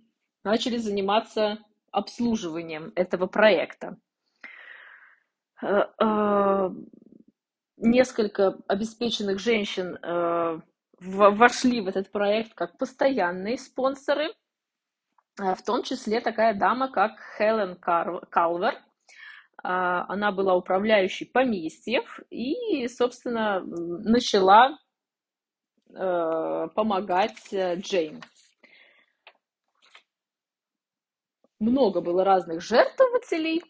начали 0.44 0.78
заниматься 0.78 1.60
обслуживанием 1.92 2.92
этого 2.96 3.28
проекта. 3.28 3.98
Э, 7.82 7.86
э, 7.86 7.88
несколько 7.88 8.58
обеспеченных 8.68 9.40
женщин 9.40 9.98
э, 10.02 10.60
вошли 11.00 11.82
в 11.82 11.88
этот 11.88 12.12
проект 12.12 12.54
как 12.54 12.78
постоянные 12.78 13.58
спонсоры, 13.58 14.34
в 15.38 15.62
том 15.66 15.84
числе 15.84 16.22
такая 16.22 16.54
дама, 16.54 16.92
как 16.92 17.14
Хелен 17.38 17.76
Калвер. 17.76 18.76
Она 19.64 20.32
была 20.32 20.56
управляющей 20.56 21.28
поместьев 21.28 22.20
и, 22.32 22.88
собственно, 22.88 23.62
начала 23.62 24.78
э, 25.90 26.68
помогать 26.74 27.54
э, 27.54 27.76
Джейн. 27.76 28.24
Много 31.60 32.02
было 32.02 32.24
разных 32.24 32.62
жертвователей. 32.62 33.62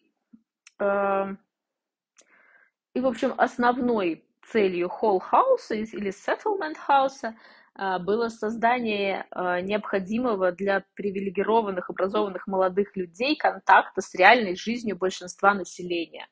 Э, 2.93 2.99
и, 2.99 3.01
в 3.01 3.07
общем, 3.07 3.33
основной 3.37 4.25
целью 4.43 4.89
Холл 4.89 5.19
Хауса 5.19 5.75
или 5.75 6.11
Settlement 6.11 6.75
Хауса 6.77 7.35
э, 7.77 7.99
было 7.99 8.29
создание 8.29 9.27
э, 9.31 9.61
необходимого 9.61 10.51
для 10.51 10.83
привилегированных, 10.95 11.89
образованных 11.89 12.47
молодых 12.47 12.95
людей 12.95 13.35
контакта 13.35 14.01
с 14.01 14.13
реальной 14.15 14.55
жизнью 14.55 14.97
большинства 14.97 15.53
населения. 15.53 16.27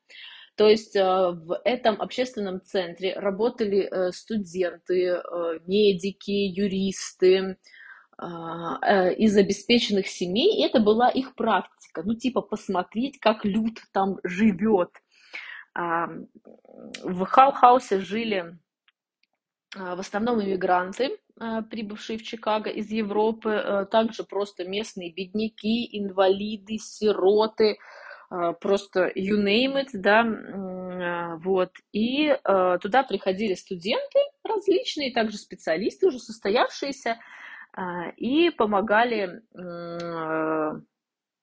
То 0.56 0.68
есть 0.68 0.96
э, 0.96 1.02
в 1.02 1.60
этом 1.64 2.02
общественном 2.02 2.62
центре 2.62 3.14
работали 3.18 3.88
э, 3.90 4.12
студенты, 4.12 5.06
э, 5.06 5.60
медики, 5.66 6.32
юристы 6.32 7.58
из 8.22 9.38
обеспеченных 9.38 10.08
семей, 10.08 10.58
и 10.58 10.66
это 10.66 10.82
была 10.82 11.08
их 11.08 11.36
практика, 11.36 12.04
ну 12.04 12.16
типа 12.16 12.42
посмотреть, 12.42 13.18
как 13.18 13.46
люд 13.46 13.80
там 13.94 14.18
живет. 14.26 14.90
В 15.76 17.26
Халхаусе 17.26 18.00
жили 18.00 18.58
в 19.76 20.00
основном 20.00 20.42
иммигранты, 20.42 21.20
прибывшие 21.70 22.18
в 22.18 22.24
Чикаго 22.24 22.70
из 22.70 22.90
Европы, 22.90 23.88
также 23.92 24.24
просто 24.24 24.66
местные 24.66 25.14
бедняки, 25.14 25.88
инвалиды, 25.98 26.78
сироты, 26.78 27.78
а, 28.30 28.54
просто 28.54 29.12
you 29.16 29.44
name 29.44 29.82
it, 29.82 29.90
да, 29.94 30.22
а, 30.22 31.38
вот, 31.38 31.72
и 31.92 32.28
э, 32.28 32.78
туда 32.82 33.04
приходили 33.04 33.56
студенты 33.56 34.20
различные, 34.44 35.14
также 35.14 35.38
специалисты 35.38 36.08
уже 36.08 36.20
состоявшиеся, 36.20 37.18
э, 37.76 37.82
и 38.18 38.52
помогали, 38.52 39.42
э, 39.56 40.82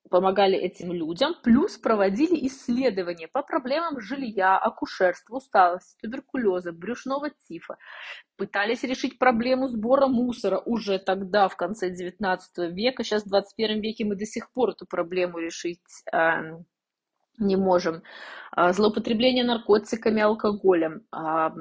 помогали 0.09 0.57
этим 0.57 0.91
людям, 0.93 1.35
плюс 1.43 1.77
проводили 1.77 2.47
исследования 2.47 3.27
по 3.27 3.43
проблемам 3.43 3.99
жилья, 3.99 4.57
акушерства, 4.57 5.37
усталости, 5.37 5.97
туберкулеза, 6.01 6.71
брюшного 6.71 7.29
тифа, 7.47 7.77
пытались 8.37 8.83
решить 8.83 9.19
проблему 9.19 9.67
сбора 9.67 10.07
мусора 10.07 10.59
уже 10.59 10.99
тогда, 10.99 11.47
в 11.47 11.55
конце 11.55 11.89
19 11.89 12.73
века, 12.73 13.03
сейчас 13.03 13.23
в 13.23 13.29
21 13.29 13.81
веке 13.81 14.05
мы 14.05 14.15
до 14.15 14.25
сих 14.25 14.51
пор 14.51 14.71
эту 14.71 14.85
проблему 14.85 15.39
решить 15.39 15.81
не 17.37 17.55
можем. 17.55 18.03
А, 18.51 18.73
злоупотребление 18.73 19.43
наркотиками, 19.43 20.21
алкоголем. 20.21 21.05
А, 21.11 21.53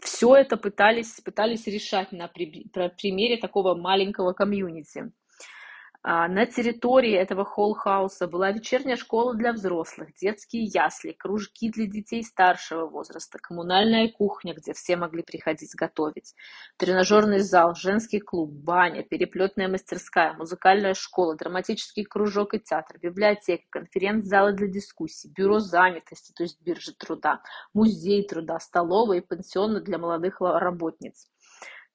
Все 0.00 0.34
это 0.36 0.56
пытались, 0.56 1.20
пытались 1.20 1.66
решать 1.66 2.12
на 2.12 2.28
примере 2.28 3.36
такого 3.36 3.74
маленького 3.74 4.32
комьюнити. 4.32 5.12
А, 6.02 6.28
на 6.28 6.46
территории 6.46 7.12
этого 7.12 7.44
холл-хауса 7.44 8.26
была 8.26 8.50
вечерняя 8.52 8.96
школа 8.96 9.34
для 9.34 9.52
взрослых, 9.52 10.14
детские 10.14 10.64
ясли, 10.64 11.12
кружки 11.12 11.70
для 11.70 11.86
детей 11.86 12.24
старшего 12.24 12.86
возраста, 12.86 13.38
коммунальная 13.38 14.08
кухня, 14.08 14.54
где 14.54 14.72
все 14.72 14.96
могли 14.96 15.22
приходить 15.22 15.74
готовить, 15.74 16.34
тренажерный 16.78 17.40
зал, 17.40 17.74
женский 17.74 18.18
клуб, 18.18 18.50
баня, 18.50 19.02
переплетная 19.02 19.68
мастерская, 19.68 20.32
музыкальная 20.32 20.94
школа, 20.94 21.36
драматический 21.36 22.04
кружок 22.04 22.54
и 22.54 22.60
театр, 22.60 22.98
библиотека, 22.98 23.64
конференц-залы 23.68 24.54
для 24.54 24.68
дискуссий, 24.68 25.28
бюро 25.28 25.58
занятости, 25.58 26.32
то 26.32 26.44
есть 26.44 26.62
биржа 26.62 26.92
труда, 26.94 27.42
музей 27.74 28.26
труда, 28.26 28.58
столовая 28.58 29.18
и 29.18 29.26
пансионы 29.26 29.82
для 29.82 29.98
молодых 29.98 30.40
работниц. 30.40 31.28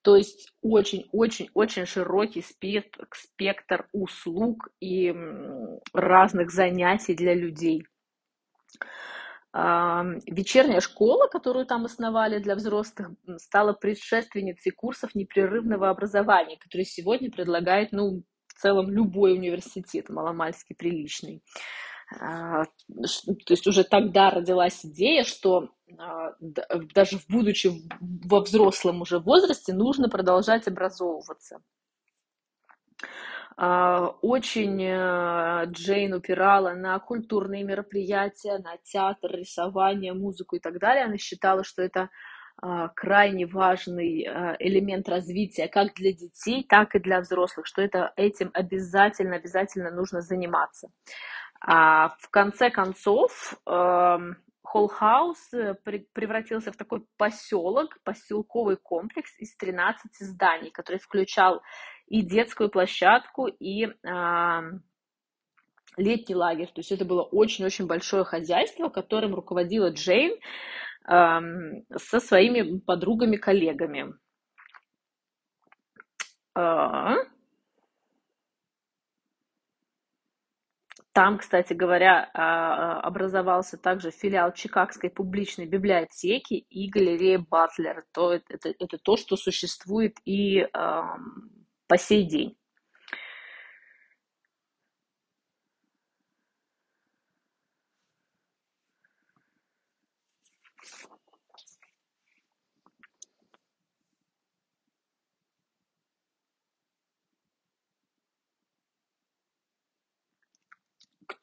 То 0.06 0.16
есть 0.16 0.54
очень-очень-очень 0.62 1.88
широкий 1.88 2.44
спектр, 2.44 3.08
спектр 3.12 3.90
услуг 3.92 4.70
и 4.80 5.12
разных 5.94 6.52
занятий 6.52 7.16
для 7.16 7.34
людей. 7.34 7.88
Вечерняя 9.52 10.80
школа, 10.80 11.28
которую 11.28 11.66
там 11.66 11.86
основали 11.86 12.38
для 12.38 12.54
взрослых, 12.54 13.10
стала 13.38 13.74
предшественницей 13.74 14.72
курсов 14.72 15.16
непрерывного 15.16 15.90
образования, 15.90 16.58
которые 16.58 16.86
сегодня 16.86 17.32
предлагает, 17.32 17.92
ну, 17.92 18.22
в 18.46 18.62
целом 18.62 18.92
любой 18.92 19.34
университет 19.34 20.10
маломальски 20.10 20.74
приличный. 20.74 21.42
А, 22.22 22.66
то 22.66 23.54
есть 23.54 23.66
уже 23.66 23.84
тогда 23.84 24.30
родилась 24.30 24.86
идея, 24.86 25.24
что 25.24 25.58
а, 25.60 25.68
даже 26.94 27.20
будучи 27.30 27.72
во 28.00 28.42
взрослом 28.42 29.02
уже 29.02 29.20
возрасте, 29.20 29.74
нужно 29.74 30.10
продолжать 30.10 30.68
образовываться. 30.68 31.62
А, 33.58 34.08
очень 34.22 34.84
э, 34.84 35.66
Джейн 35.68 36.14
упирала 36.14 36.74
на 36.74 37.00
культурные 37.00 37.64
мероприятия, 37.64 38.58
на 38.58 38.78
театр, 38.84 39.32
рисование, 39.32 40.14
музыку 40.14 40.58
и 40.58 40.60
так 40.60 40.80
далее. 40.80 41.06
Она 41.06 41.18
считала, 41.18 41.64
что 41.64 41.82
это 41.82 42.10
крайне 42.96 43.46
важный 43.46 44.22
элемент 44.60 45.10
развития 45.10 45.68
как 45.68 45.94
для 45.94 46.14
детей, 46.14 46.66
так 46.68 46.96
и 46.96 47.00
для 47.00 47.20
взрослых, 47.20 47.66
что 47.66 47.82
это 47.82 48.14
этим 48.16 48.50
обязательно, 48.54 49.36
обязательно 49.36 49.92
нужно 49.92 50.22
заниматься. 50.22 50.88
А 51.60 52.16
в 52.18 52.30
конце 52.30 52.70
концов, 52.70 53.56
Холл-хаус 54.66 55.54
э, 55.54 55.76
превратился 56.14 56.72
в 56.72 56.78
такой 56.78 57.06
поселок, 57.18 57.98
поселковый 58.04 58.78
комплекс 58.78 59.32
из 59.40 59.56
13 59.56 60.12
зданий, 60.20 60.72
который 60.72 61.00
включал 61.00 61.62
и 62.08 62.22
детскую 62.22 62.70
площадку, 62.70 63.48
и 63.48 63.86
э, 63.86 64.62
летний 65.98 66.36
лагерь. 66.36 66.68
То 66.68 66.80
есть 66.80 66.92
это 66.92 67.06
было 67.06 67.24
очень-очень 67.24 67.88
большое 67.88 68.24
хозяйство, 68.24 68.90
которым 68.90 69.36
руководила 69.36 69.92
Джейн 69.92 70.34
э, 71.08 71.98
со 71.98 72.20
своими 72.20 72.80
подругами-коллегами. 72.80 74.14
Э, 76.58 77.16
Там, 81.16 81.38
кстати 81.38 81.72
говоря, 81.72 82.30
а, 82.34 82.98
а, 82.98 83.00
образовался 83.00 83.78
также 83.78 84.12
филиал 84.12 84.52
Чикагской 84.52 85.10
публичной 85.10 85.66
библиотеки 85.66 86.56
и 86.56 86.90
галерея 86.90 87.40
Батлер. 87.40 88.04
То, 88.12 88.34
это, 88.34 88.74
это 88.78 88.98
то, 88.98 89.16
что 89.16 89.38
существует 89.38 90.18
и 90.26 90.68
по 91.88 91.98
сей 91.98 92.26
день. 92.26 92.58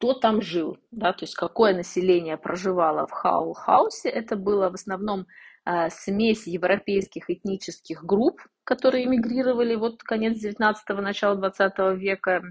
Кто 0.03 0.15
там 0.15 0.43
жил, 0.43 0.79
да, 0.91 1.13
то 1.13 1.23
есть 1.23 1.37
какое 1.37 1.75
население 1.75 2.37
проживало 2.37 3.07
в 3.07 3.13
Холл-хаусе. 3.13 4.09
Это 4.09 4.35
было 4.35 4.69
в 4.69 4.75
основном 4.75 5.29
э, 5.65 5.91
смесь 5.91 6.49
европейских 6.49 7.31
этнических 7.31 8.03
групп, 8.03 8.41
которые 8.65 9.05
эмигрировали 9.05 9.77
вот 9.77 10.03
конец 10.03 10.45
19-го, 10.45 11.01
начало 11.01 11.37
20 11.37 12.01
века 12.01 12.43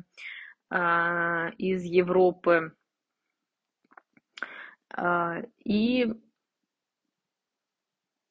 э, 0.70 1.52
из 1.58 1.84
Европы. 1.84 2.72
Э, 4.96 5.44
и 5.66 6.08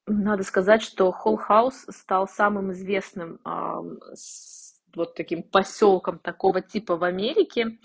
надо 0.07 0.45
сказать, 0.45 0.81
что 0.81 1.13
Холл-хаус 1.13 1.85
стал 1.91 2.27
самым 2.27 2.73
известным 2.73 3.39
э, 3.45 4.15
с, 4.15 4.81
вот 4.95 5.15
таким 5.15 5.43
поселком 5.43 6.19
такого 6.21 6.63
типа 6.63 6.97
в 6.97 7.05
Америке. 7.05 7.79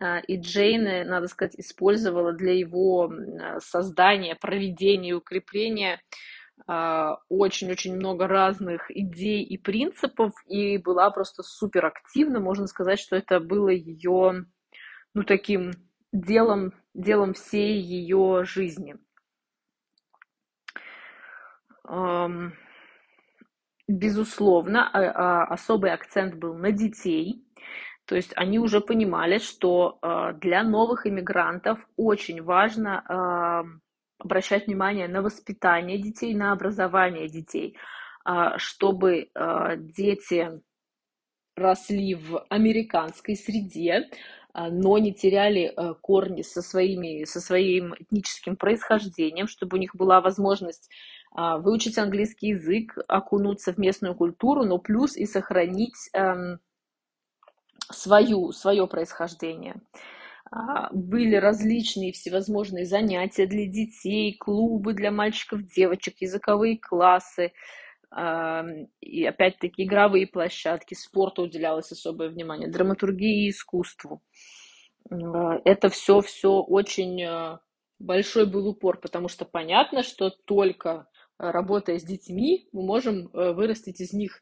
А, 0.00 0.18
и 0.18 0.40
Джейн, 0.40 1.08
надо 1.08 1.28
сказать, 1.28 1.54
использовала 1.56 2.32
для 2.32 2.52
его 2.52 3.12
создания, 3.60 4.34
проведения 4.34 5.10
и 5.10 5.14
укрепления 5.14 6.00
а, 6.66 7.18
очень-очень 7.28 7.96
много 7.96 8.26
разных 8.26 8.90
идей 8.90 9.42
и 9.42 9.56
принципов, 9.58 10.32
и 10.46 10.78
была 10.78 11.10
просто 11.10 11.42
супер 11.42 11.86
активна. 11.86 12.40
Можно 12.40 12.66
сказать, 12.66 12.98
что 12.98 13.16
это 13.16 13.40
было 13.40 13.68
ее, 13.68 14.46
ну, 15.14 15.22
таким 15.22 15.72
делом, 16.12 16.72
делом 16.94 17.34
всей 17.34 17.80
ее 17.80 18.44
жизни. 18.44 18.96
Безусловно, 23.86 24.88
а, 24.90 25.44
особый 25.44 25.92
акцент 25.92 26.36
был 26.36 26.54
на 26.54 26.72
детей, 26.72 27.43
то 28.06 28.16
есть 28.16 28.32
они 28.36 28.58
уже 28.58 28.80
понимали, 28.80 29.38
что 29.38 29.98
э, 30.02 30.34
для 30.40 30.62
новых 30.62 31.06
иммигрантов 31.06 31.78
очень 31.96 32.42
важно 32.42 33.02
э, 33.08 33.78
обращать 34.18 34.66
внимание 34.66 35.08
на 35.08 35.22
воспитание 35.22 35.98
детей, 35.98 36.34
на 36.34 36.52
образование 36.52 37.28
детей, 37.28 37.76
э, 38.26 38.58
чтобы 38.58 39.30
дети 39.78 40.60
росли 41.56 42.14
в 42.14 42.44
американской 42.50 43.36
среде, 43.36 44.10
но 44.54 44.98
не 44.98 45.12
теряли 45.12 45.72
корни 46.00 46.42
со, 46.42 46.62
своими, 46.62 47.24
со 47.24 47.40
своим 47.40 47.94
этническим 47.96 48.56
происхождением, 48.56 49.46
чтобы 49.46 49.76
у 49.76 49.80
них 49.80 49.94
была 49.94 50.20
возможность 50.20 50.90
выучить 51.32 51.98
английский 51.98 52.48
язык, 52.48 52.96
окунуться 53.08 53.72
в 53.72 53.78
местную 53.78 54.16
культуру, 54.16 54.64
но 54.64 54.78
плюс 54.78 55.16
и 55.16 55.26
сохранить 55.26 56.08
эм, 56.12 56.60
свою, 57.90 58.52
свое 58.52 58.86
происхождение. 58.86 59.76
А, 60.50 60.88
были 60.92 61.36
различные 61.36 62.12
всевозможные 62.12 62.86
занятия 62.86 63.46
для 63.46 63.66
детей, 63.66 64.36
клубы 64.36 64.94
для 64.94 65.10
мальчиков, 65.10 65.62
девочек, 65.64 66.16
языковые 66.20 66.78
классы, 66.78 67.52
и 69.00 69.24
опять-таки 69.24 69.82
игровые 69.82 70.28
площадки, 70.28 70.94
спорту 70.94 71.42
уделялось 71.42 71.90
особое 71.90 72.28
внимание, 72.28 72.70
драматургии 72.70 73.46
и 73.46 73.50
искусству. 73.50 74.22
А, 75.10 75.60
это 75.64 75.88
все, 75.88 76.20
все 76.20 76.60
очень 76.60 77.58
большой 77.98 78.46
был 78.46 78.68
упор, 78.68 79.00
потому 79.00 79.28
что 79.28 79.44
понятно, 79.44 80.02
что 80.02 80.30
только 80.30 81.08
работая 81.38 81.98
с 81.98 82.04
детьми, 82.04 82.68
мы 82.72 82.82
можем 82.84 83.28
вырастить 83.32 84.00
из 84.00 84.12
них 84.12 84.40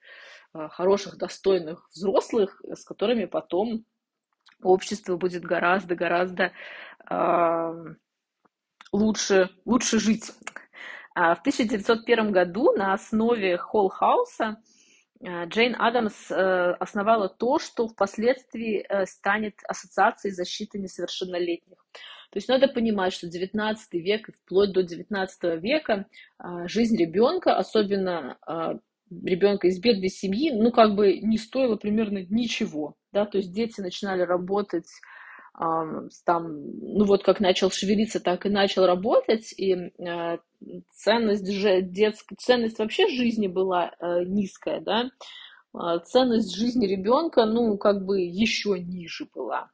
Э, 0.55 0.69
хороших, 0.69 1.17
достойных 1.17 1.89
взрослых, 1.95 2.61
с 2.65 2.85
которыми 2.85 3.25
потом 3.25 3.87
общество 4.63 5.17
будет 5.17 5.45
гораздо-гораздо 5.45 6.53
э, 7.11 7.73
лучше, 8.93 9.51
лучше 9.65 9.99
жить. 9.99 10.31
А 11.15 11.35
в 11.35 11.41
1901 11.41 12.33
году 12.33 12.73
на 12.73 12.93
основе 12.93 13.57
Холл-хауса 13.57 14.59
э, 15.21 15.47
Джейн 15.47 15.75
Адамс 15.79 16.31
основала 16.31 17.31
то, 17.31 17.59
что 17.59 17.89
впоследствии 17.89 18.87
станет 19.07 19.55
Ассоциацией 19.67 20.35
защиты 20.35 20.79
несовершеннолетних. 20.79 21.79
То 22.33 22.39
есть 22.39 22.49
надо 22.49 22.67
понимать, 22.67 23.13
что 23.13 23.29
19 23.29 23.93
век 23.95 24.29
и 24.29 24.33
вплоть 24.33 24.73
до 24.73 24.83
19 24.83 25.63
века 25.63 26.07
жизнь 26.65 26.97
ребенка, 26.97 27.57
особенно 27.57 28.39
ребенка 29.11 29.69
из 29.69 29.79
бедной 29.79 30.09
семьи, 30.09 30.51
ну, 30.51 30.73
как 30.73 30.95
бы 30.95 31.19
не 31.19 31.37
стоило 31.37 31.77
примерно 31.77 32.25
ничего, 32.31 32.97
да, 33.13 33.27
то 33.27 33.37
есть 33.37 33.53
дети 33.53 33.83
начинали 33.83 34.23
работать 34.23 34.89
там, 35.55 36.67
ну, 36.81 37.05
вот 37.05 37.23
как 37.23 37.39
начал 37.39 37.71
шевелиться, 37.71 38.21
так 38.21 38.47
и 38.47 38.49
начал 38.49 38.87
работать, 38.87 39.53
и 39.59 39.75
э, 39.75 40.39
ценность 40.93 41.51
же, 41.53 41.83
детская, 41.83 42.37
ценность 42.39 42.79
вообще 42.79 43.07
жизни 43.09 43.49
была 43.49 43.93
э, 44.01 44.25
низкая, 44.25 44.81
да, 44.81 45.11
а, 45.75 45.99
ценность 46.01 46.57
жизни 46.57 46.87
ребенка, 46.87 47.45
ну, 47.45 47.77
как 47.79 48.05
бы 48.05 48.21
еще 48.21 48.79
ниже 48.79 49.27
была. 49.35 49.71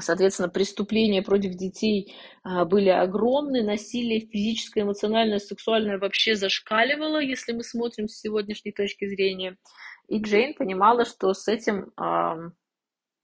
Соответственно, 0.00 0.48
преступления 0.48 1.22
против 1.22 1.54
детей 1.54 2.14
а, 2.42 2.64
были 2.64 2.90
огромны, 2.90 3.62
насилие 3.62 4.20
физическое, 4.20 4.82
эмоциональное, 4.82 5.38
сексуальное 5.38 5.98
вообще 5.98 6.34
зашкаливало, 6.34 7.18
если 7.18 7.52
мы 7.52 7.64
смотрим 7.64 8.08
с 8.08 8.20
сегодняшней 8.20 8.72
точки 8.72 9.08
зрения. 9.08 9.56
И 10.08 10.20
Джейн 10.20 10.54
понимала, 10.54 11.04
что 11.04 11.32
с 11.32 11.48
этим 11.48 11.92
э, 12.00 12.50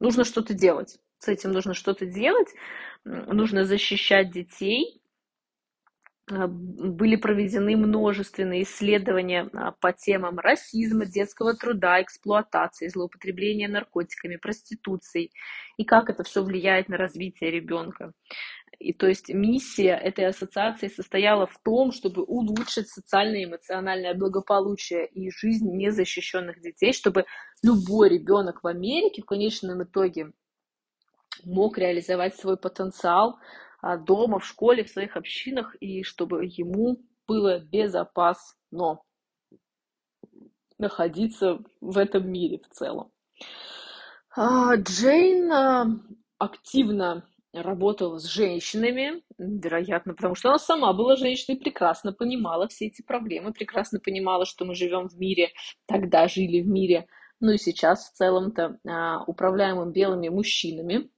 нужно 0.00 0.24
что-то 0.24 0.55
делать. 0.55 0.98
С 1.18 1.29
этим 1.29 1.53
нужно 1.53 1.72
что-то 1.72 2.05
делать, 2.05 2.48
нужно 3.05 3.64
защищать 3.64 4.31
детей, 4.31 5.00
а, 5.03 5.03
были 6.26 7.16
проведены 7.16 7.76
множественные 7.76 8.62
исследования 8.62 9.50
а, 9.52 9.72
по 9.72 9.92
темам 9.92 10.38
расизма, 10.38 11.04
детского 11.04 11.54
труда, 11.54 12.00
эксплуатации, 12.00 12.88
злоупотребления 12.88 13.68
наркотиками, 13.68 14.37
проституцией 14.37 15.32
и 15.76 15.84
как 15.84 16.08
это 16.08 16.24
все 16.24 16.42
влияет 16.42 16.88
на 16.88 16.96
развитие 16.96 17.50
ребенка. 17.50 18.12
И 18.78 18.92
то 18.92 19.06
есть 19.06 19.28
миссия 19.28 19.96
этой 19.96 20.26
ассоциации 20.26 20.88
состояла 20.88 21.46
в 21.46 21.58
том, 21.62 21.92
чтобы 21.92 22.22
улучшить 22.22 22.88
социальное 22.88 23.42
и 23.42 23.44
эмоциональное 23.44 24.14
благополучие 24.14 25.06
и 25.06 25.30
жизнь 25.30 25.70
незащищенных 25.76 26.60
детей, 26.60 26.92
чтобы 26.92 27.26
любой 27.62 28.08
ребенок 28.08 28.62
в 28.62 28.66
Америке 28.66 29.22
в 29.22 29.26
конечном 29.26 29.82
итоге 29.84 30.32
мог 31.44 31.78
реализовать 31.78 32.37
свой 32.37 32.56
потенциал, 32.56 33.30
а, 33.32 33.63
дома, 33.99 34.38
в 34.38 34.47
школе, 34.47 34.85
в 34.85 34.90
своих 34.90 35.16
общинах, 35.16 35.77
и 35.81 36.03
чтобы 36.03 36.44
ему 36.44 36.99
было 37.27 37.59
безопасно 37.59 39.01
находиться 40.79 41.59
в 41.81 41.99
этом 41.99 42.31
мире 42.31 42.59
в 42.59 42.68
целом. 42.75 43.12
А, 44.37 44.77
Джейн 44.77 45.53
а, 45.53 45.87
активно 46.38 47.29
работала 47.53 48.18
с 48.18 48.25
женщинами, 48.25 49.23
вероятно, 49.38 50.14
потому 50.14 50.35
что 50.35 50.49
она 50.49 50.59
сама 50.59 50.92
была 50.92 51.14
женщиной, 51.16 51.57
прекрасно 51.57 52.12
понимала 52.12 52.66
все 52.66 52.87
эти 52.87 53.03
проблемы, 53.03 53.53
прекрасно 53.53 54.01
понимала, 54.01 54.44
что 54.44 54.64
мы 54.64 54.75
живем 54.75 55.09
в 55.09 55.16
мире, 55.18 55.53
тогда 55.87 56.27
жили 56.27 56.62
в 56.62 56.66
мире, 56.66 57.07
ну 57.38 57.53
и 57.53 57.59
сейчас 57.59 58.11
в 58.11 58.14
целом-то 58.14 58.79
управляемым 59.27 59.92
белыми 59.92 60.29
мужчинами, 60.31 61.11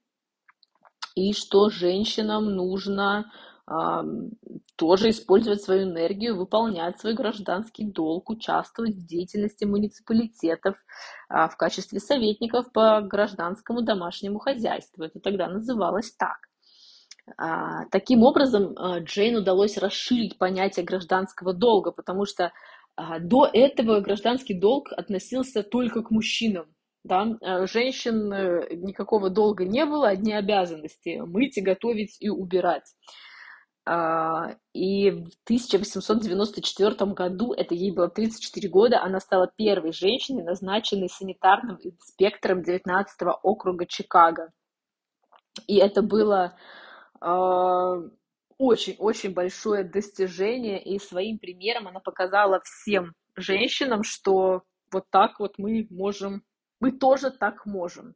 и 1.16 1.32
что 1.32 1.70
женщинам 1.70 2.54
нужно 2.54 3.32
а, 3.66 4.04
тоже 4.76 5.10
использовать 5.10 5.62
свою 5.62 5.84
энергию, 5.90 6.36
выполнять 6.36 7.00
свой 7.00 7.14
гражданский 7.14 7.84
долг, 7.84 8.30
участвовать 8.30 8.94
в 8.94 9.06
деятельности 9.06 9.64
муниципалитетов 9.64 10.76
а, 11.28 11.48
в 11.48 11.56
качестве 11.56 11.98
советников 11.98 12.70
по 12.70 13.00
гражданскому 13.00 13.82
домашнему 13.82 14.38
хозяйству. 14.38 15.02
Это 15.02 15.18
тогда 15.18 15.48
называлось 15.48 16.12
так. 16.12 16.36
А, 17.38 17.86
таким 17.86 18.22
образом, 18.22 18.74
а, 18.76 19.00
Джейн 19.00 19.36
удалось 19.36 19.78
расширить 19.78 20.38
понятие 20.38 20.84
гражданского 20.84 21.54
долга, 21.54 21.90
потому 21.90 22.26
что 22.26 22.52
а, 22.94 23.18
до 23.18 23.48
этого 23.52 24.00
гражданский 24.00 24.54
долг 24.54 24.92
относился 24.92 25.62
только 25.62 26.02
к 26.02 26.10
мужчинам 26.10 26.66
да, 27.06 27.26
э, 27.40 27.66
женщин 27.66 28.32
э, 28.32 28.74
никакого 28.74 29.30
долга 29.30 29.64
не 29.64 29.84
было, 29.84 30.08
одни 30.08 30.32
обязанности– 30.32 31.20
мыть 31.26 31.62
готовить 31.62 32.16
и 32.20 32.28
убирать. 32.28 32.94
А, 33.84 34.56
и 34.72 35.10
в 35.10 35.28
1894 35.44 37.12
году, 37.12 37.52
это 37.52 37.74
ей 37.74 37.92
было 37.92 38.08
34 38.08 38.68
года, 38.68 39.02
она 39.02 39.20
стала 39.20 39.50
первой 39.56 39.92
женщиной, 39.92 40.42
назначенной 40.42 41.08
санитарным 41.08 41.78
инспектором 41.80 42.62
19 42.62 43.16
округа 43.42 43.86
Чикаго. 43.86 44.50
И 45.66 45.76
это 45.76 46.02
было 46.02 46.56
очень-очень 48.58 49.32
большое 49.32 49.84
достижение, 49.84 50.82
и 50.82 50.98
своим 50.98 51.38
примером 51.38 51.88
она 51.88 52.00
показала 52.00 52.60
всем 52.62 53.14
женщинам, 53.36 54.02
что 54.02 54.62
вот 54.92 55.04
так 55.10 55.40
вот 55.40 55.54
мы 55.58 55.86
можем 55.90 56.42
мы 56.80 56.92
тоже 56.92 57.30
так 57.30 57.66
можем. 57.66 58.14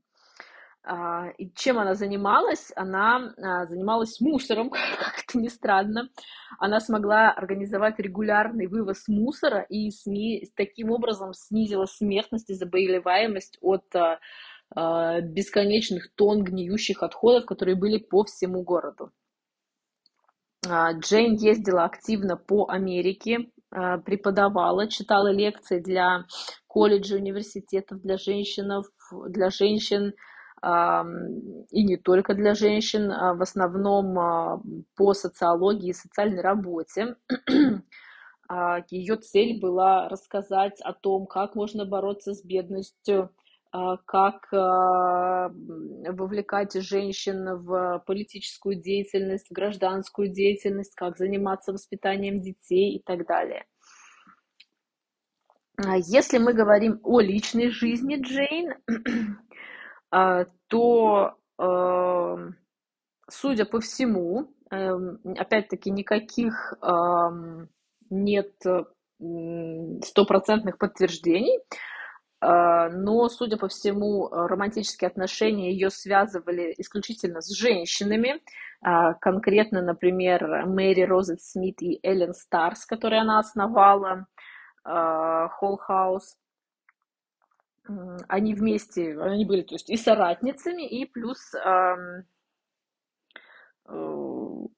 А, 0.82 1.28
и 1.36 1.50
чем 1.54 1.78
она 1.78 1.94
занималась? 1.94 2.72
Она 2.74 3.34
а, 3.36 3.66
занималась 3.66 4.20
мусором, 4.20 4.70
как 4.98 5.24
это 5.26 5.38
ни 5.38 5.48
странно. 5.48 6.08
Она 6.58 6.80
смогла 6.80 7.30
организовать 7.30 7.98
регулярный 7.98 8.66
вывоз 8.66 9.06
мусора 9.08 9.62
и 9.68 9.90
СМИ 9.90 10.50
таким 10.56 10.90
образом 10.90 11.34
снизила 11.34 11.84
смертность 11.84 12.50
и 12.50 12.54
заболеваемость 12.54 13.58
от 13.60 13.84
а, 13.94 15.20
бесконечных 15.20 16.14
тонн 16.14 16.44
гниющих 16.44 17.02
отходов, 17.02 17.44
которые 17.44 17.76
были 17.76 17.98
по 17.98 18.24
всему 18.24 18.62
городу. 18.62 19.12
Джейн 20.64 21.34
ездила 21.34 21.84
активно 21.84 22.36
по 22.36 22.68
Америке, 22.68 23.50
преподавала, 23.70 24.88
читала 24.88 25.30
лекции 25.30 25.78
для 25.80 26.24
колледжей, 26.66 27.18
университетов 27.18 28.00
для 28.00 28.16
женщин, 28.16 28.82
для 29.28 29.50
женщин 29.50 30.14
и 30.62 31.84
не 31.84 31.96
только 31.96 32.34
для 32.34 32.54
женщин, 32.54 33.10
а 33.10 33.34
в 33.34 33.40
основном 33.40 34.18
а, 34.18 34.60
по 34.94 35.14
социологии 35.14 35.88
и 35.88 35.94
социальной 35.94 36.42
работе. 36.42 37.16
А, 38.52 38.78
Ее 38.90 39.14
цель 39.14 39.60
была 39.60 40.08
рассказать 40.08 40.80
о 40.80 40.92
том, 40.92 41.26
как 41.26 41.54
можно 41.54 41.84
бороться 41.84 42.34
с 42.34 42.44
бедностью, 42.44 43.30
как 43.72 44.48
вовлекать 46.12 46.74
женщин 46.74 47.56
в 47.62 48.02
политическую 48.06 48.74
деятельность, 48.74 49.48
в 49.48 49.52
гражданскую 49.52 50.28
деятельность, 50.28 50.94
как 50.96 51.16
заниматься 51.16 51.72
воспитанием 51.72 52.40
детей 52.40 52.96
и 52.96 53.02
так 53.02 53.26
далее. 53.26 53.64
А 55.76 55.96
если 55.96 56.38
мы 56.38 56.52
говорим 56.52 57.00
о 57.02 57.20
личной 57.20 57.70
жизни 57.70 58.16
Джейн, 58.20 58.74
а, 60.10 60.44
то, 60.66 61.36
эм, 61.58 62.56
судя 63.28 63.64
по 63.64 63.80
всему, 63.80 64.54
эм, 64.70 65.20
опять-таки 65.38 65.90
никаких 65.90 66.74
нет 68.10 68.54
стопроцентных 70.02 70.78
подтверждений, 70.78 71.60
а, 71.60 71.99
но, 72.42 73.28
судя 73.28 73.56
по 73.58 73.68
всему, 73.68 74.28
романтические 74.28 75.08
отношения 75.08 75.72
ее 75.72 75.90
связывали 75.90 76.74
исключительно 76.78 77.42
с 77.42 77.50
женщинами, 77.50 78.40
конкретно, 79.20 79.82
например, 79.82 80.66
Мэри 80.66 81.02
Розет 81.02 81.42
Смит 81.42 81.82
и 81.82 82.00
Эллен 82.02 82.32
Старс, 82.32 82.86
которые 82.86 83.20
она 83.20 83.40
основала, 83.40 84.26
Холл 84.82 85.76
Хаус. 85.76 86.36
Они 88.28 88.54
вместе, 88.54 89.18
они 89.20 89.44
были, 89.44 89.62
то 89.62 89.74
есть 89.74 89.90
и 89.90 89.96
соратницами, 89.96 90.86
и 90.86 91.04
плюс 91.06 91.52
э, 91.54 92.22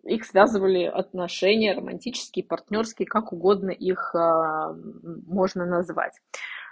их 0.05 0.25
связывали 0.25 0.85
отношения 0.85 1.75
романтические, 1.75 2.45
партнерские, 2.45 3.07
как 3.07 3.33
угодно 3.33 3.71
их 3.71 4.15
а, 4.15 4.73
можно 5.27 5.67
назвать. 5.67 6.15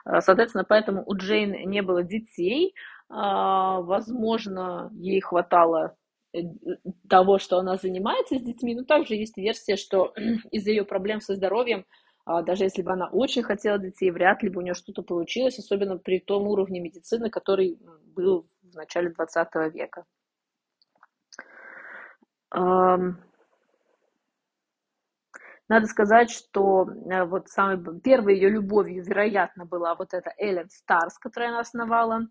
Соответственно, 0.05 0.65
поэтому 0.65 1.03
у 1.07 1.15
Джейн 1.17 1.69
не 1.69 1.83
было 1.83 2.03
детей. 2.03 2.75
А, 3.09 3.81
возможно, 3.81 4.91
ей 4.93 5.21
хватало 5.21 5.97
э, 6.33 6.39
того, 7.09 7.39
что 7.39 7.59
она 7.59 7.77
занимается 7.77 8.39
с 8.39 8.43
детьми, 8.43 8.75
но 8.75 8.85
также 8.85 9.15
есть 9.15 9.37
версия, 9.37 9.77
что 9.77 10.13
из-за 10.53 10.71
ее 10.71 10.85
проблем 10.85 11.21
со 11.21 11.35
здоровьем 11.35 11.85
даже 12.45 12.65
если 12.65 12.83
бы 12.83 12.93
она 12.93 13.09
очень 13.09 13.43
хотела 13.43 13.79
детей, 13.79 14.11
вряд 14.11 14.43
ли 14.43 14.51
бы 14.51 14.61
у 14.61 14.63
нее 14.63 14.75
что-то 14.75 15.03
получилось, 15.03 15.59
особенно 15.59 15.97
при 15.97 16.21
том 16.21 16.47
уровне 16.47 16.81
медицины, 16.81 17.31
который 17.31 17.79
был 18.15 18.47
в 18.63 18.75
начале 18.75 19.11
20 19.11 19.49
века. 19.75 20.05
Надо 25.71 25.87
сказать, 25.87 26.33
что 26.33 26.85
э, 26.85 27.25
вот 27.25 27.49
самой 27.49 27.79
первой 28.01 28.35
ее 28.35 28.51
любовью, 28.51 29.05
вероятно, 29.05 29.65
была 29.65 29.95
вот 29.95 30.13
эта 30.13 30.35
Эллен 30.37 30.69
Старс, 30.69 31.17
которую 31.17 31.51
она 31.51 31.61
основала, 31.61 32.27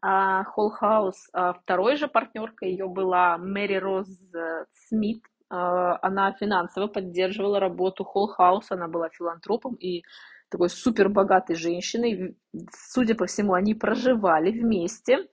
Холл 0.00 0.70
Хаус. 0.70 1.28
А 1.32 1.54
второй 1.54 1.96
же 1.96 2.06
партнеркой 2.06 2.70
ее 2.70 2.86
была 2.86 3.38
Мэри 3.38 3.76
Роз 3.76 4.06
э, 4.32 4.66
Смит, 4.70 5.24
а, 5.48 5.98
она 6.00 6.32
финансово 6.32 6.86
поддерживала 6.86 7.58
работу 7.58 8.04
Холл 8.04 8.28
Хаус, 8.28 8.70
она 8.70 8.86
была 8.86 9.08
филантропом 9.08 9.74
и 9.74 10.04
такой 10.48 10.68
супер 10.68 11.08
богатой 11.08 11.56
женщиной. 11.56 12.36
Судя 12.70 13.16
по 13.16 13.26
всему, 13.26 13.54
они 13.54 13.74
проживали 13.74 14.52
вместе. 14.52 15.26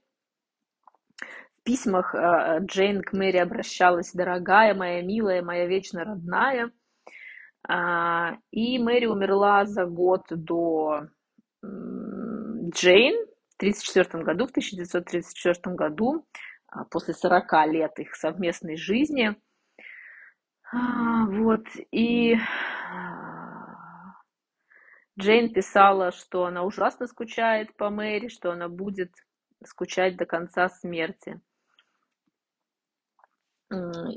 В 1.59 1.63
письмах 1.63 2.15
а, 2.15 2.57
Джейн 2.61 3.03
к 3.03 3.13
Мэри 3.13 3.37
обращалась 3.37 4.11
«Дорогая 4.11 4.73
моя, 4.73 5.03
милая, 5.03 5.43
моя 5.43 5.67
вечно 5.67 6.03
родная». 6.03 6.71
А, 7.67 8.37
и 8.51 8.77
Мэри 8.79 9.05
умерла 9.05 9.65
за 9.65 9.85
год 9.85 10.23
до 10.29 11.07
Джейн 11.63 13.15
в 13.49 13.55
1934 13.57 14.23
году, 14.23 14.47
в 14.47 14.51
1934 14.51 15.75
году, 15.75 16.25
а, 16.67 16.83
после 16.85 17.13
40 17.13 17.65
лет 17.67 17.99
их 17.99 18.15
совместной 18.15 18.75
жизни, 18.77 19.35
а, 20.71 21.25
вот, 21.27 21.65
и 21.91 22.35
Джейн 25.19 25.53
писала, 25.53 26.11
что 26.11 26.45
она 26.45 26.63
ужасно 26.63 27.05
скучает 27.07 27.75
по 27.77 27.89
Мэри, 27.89 28.27
что 28.27 28.51
она 28.51 28.67
будет 28.67 29.11
скучать 29.63 30.17
до 30.17 30.25
конца 30.25 30.69
смерти. 30.69 31.39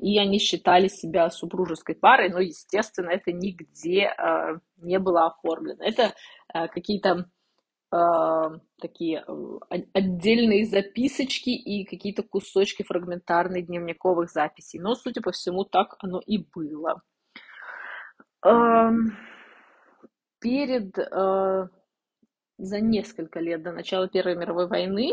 И 0.01 0.19
они 0.19 0.39
считали 0.39 0.89
себя 0.89 1.31
супружеской 1.31 1.95
парой, 1.95 2.31
но, 2.31 2.41
естественно, 2.41 3.11
это 3.11 3.33
нигде 3.33 4.13
э, 4.17 4.59
не 4.77 4.99
было 4.99 5.27
оформлено. 5.27 5.83
Это 5.83 6.15
э, 6.53 6.69
какие-то 6.69 7.31
э, 7.93 7.97
такие 8.81 9.25
отдельные 9.93 10.67
записочки 10.67 11.51
и 11.51 11.85
какие-то 11.85 12.23
кусочки 12.23 12.83
фрагментарных 12.83 13.67
дневниковых 13.67 14.31
записей. 14.31 14.79
Но, 14.79 14.95
судя 14.95 15.23
по 15.23 15.33
всему, 15.33 15.65
так 15.65 15.97
оно 16.01 16.21
и 16.27 16.39
было. 16.39 17.03
Эм, 18.45 19.17
перед, 20.41 20.95
за 22.59 22.81
несколько 22.81 23.41
лет 23.41 23.63
до 23.63 23.73
начала 23.73 24.09
Первой 24.09 24.37
мировой 24.37 24.69
войны 24.69 25.13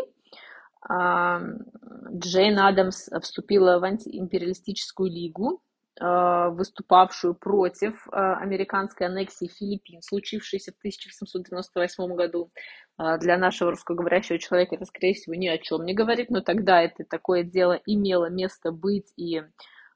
Джейн 0.90 2.60
Адамс 2.60 3.10
вступила 3.22 3.80
в 3.80 3.84
антиимпериалистическую 3.84 5.10
лигу, 5.10 5.62
а, 6.00 6.50
выступавшую 6.50 7.36
против 7.36 8.08
а, 8.12 8.38
американской 8.38 9.06
аннексии 9.06 9.48
Филиппин, 9.48 10.02
случившейся 10.02 10.72
в 10.72 10.78
1898 10.80 12.16
году. 12.16 12.52
А, 12.98 13.18
для 13.20 13.38
нашего 13.38 13.72
русскоговорящего 13.72 14.40
человека 14.40 14.76
это, 14.76 14.86
скорее 14.86 15.14
всего, 15.14 15.36
ни 15.36 15.48
о 15.48 15.58
чем 15.60 15.86
не 15.86 15.94
говорит, 15.94 16.32
но 16.32 16.42
тогда 16.42 16.82
это 16.82 17.04
такое 17.06 17.44
дело 17.44 17.80
имело 17.86 18.30
место 18.30 18.72
быть 18.72 19.14
и 19.18 19.44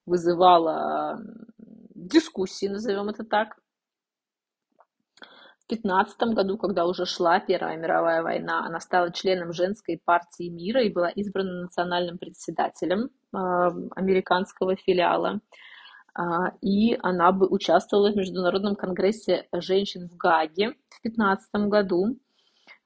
вызывало 0.05 1.19
дискуссии, 1.95 2.67
назовем 2.67 3.09
это 3.09 3.23
так. 3.23 3.57
15 5.67 6.17
году, 6.33 6.57
когда 6.57 6.85
уже 6.85 7.05
шла 7.05 7.39
Первая 7.39 7.77
мировая 7.77 8.23
война, 8.23 8.65
она 8.65 8.79
стала 8.79 9.11
членом 9.11 9.51
женской 9.51 9.99
партии 10.03 10.49
мира 10.49 10.81
и 10.81 10.91
была 10.91 11.09
избрана 11.09 11.63
национальным 11.63 12.17
председателем 12.17 13.09
э, 13.33 13.37
американского 13.95 14.75
филиала. 14.75 15.41
Э, 16.17 16.21
и 16.61 16.97
она 17.01 17.31
бы 17.31 17.47
участвовала 17.47 18.11
в 18.11 18.15
Международном 18.15 18.75
конгрессе 18.75 19.47
женщин 19.53 20.07
в 20.07 20.15
Гаге 20.15 20.75
в 20.89 21.01
15 21.01 21.49
году. 21.67 22.17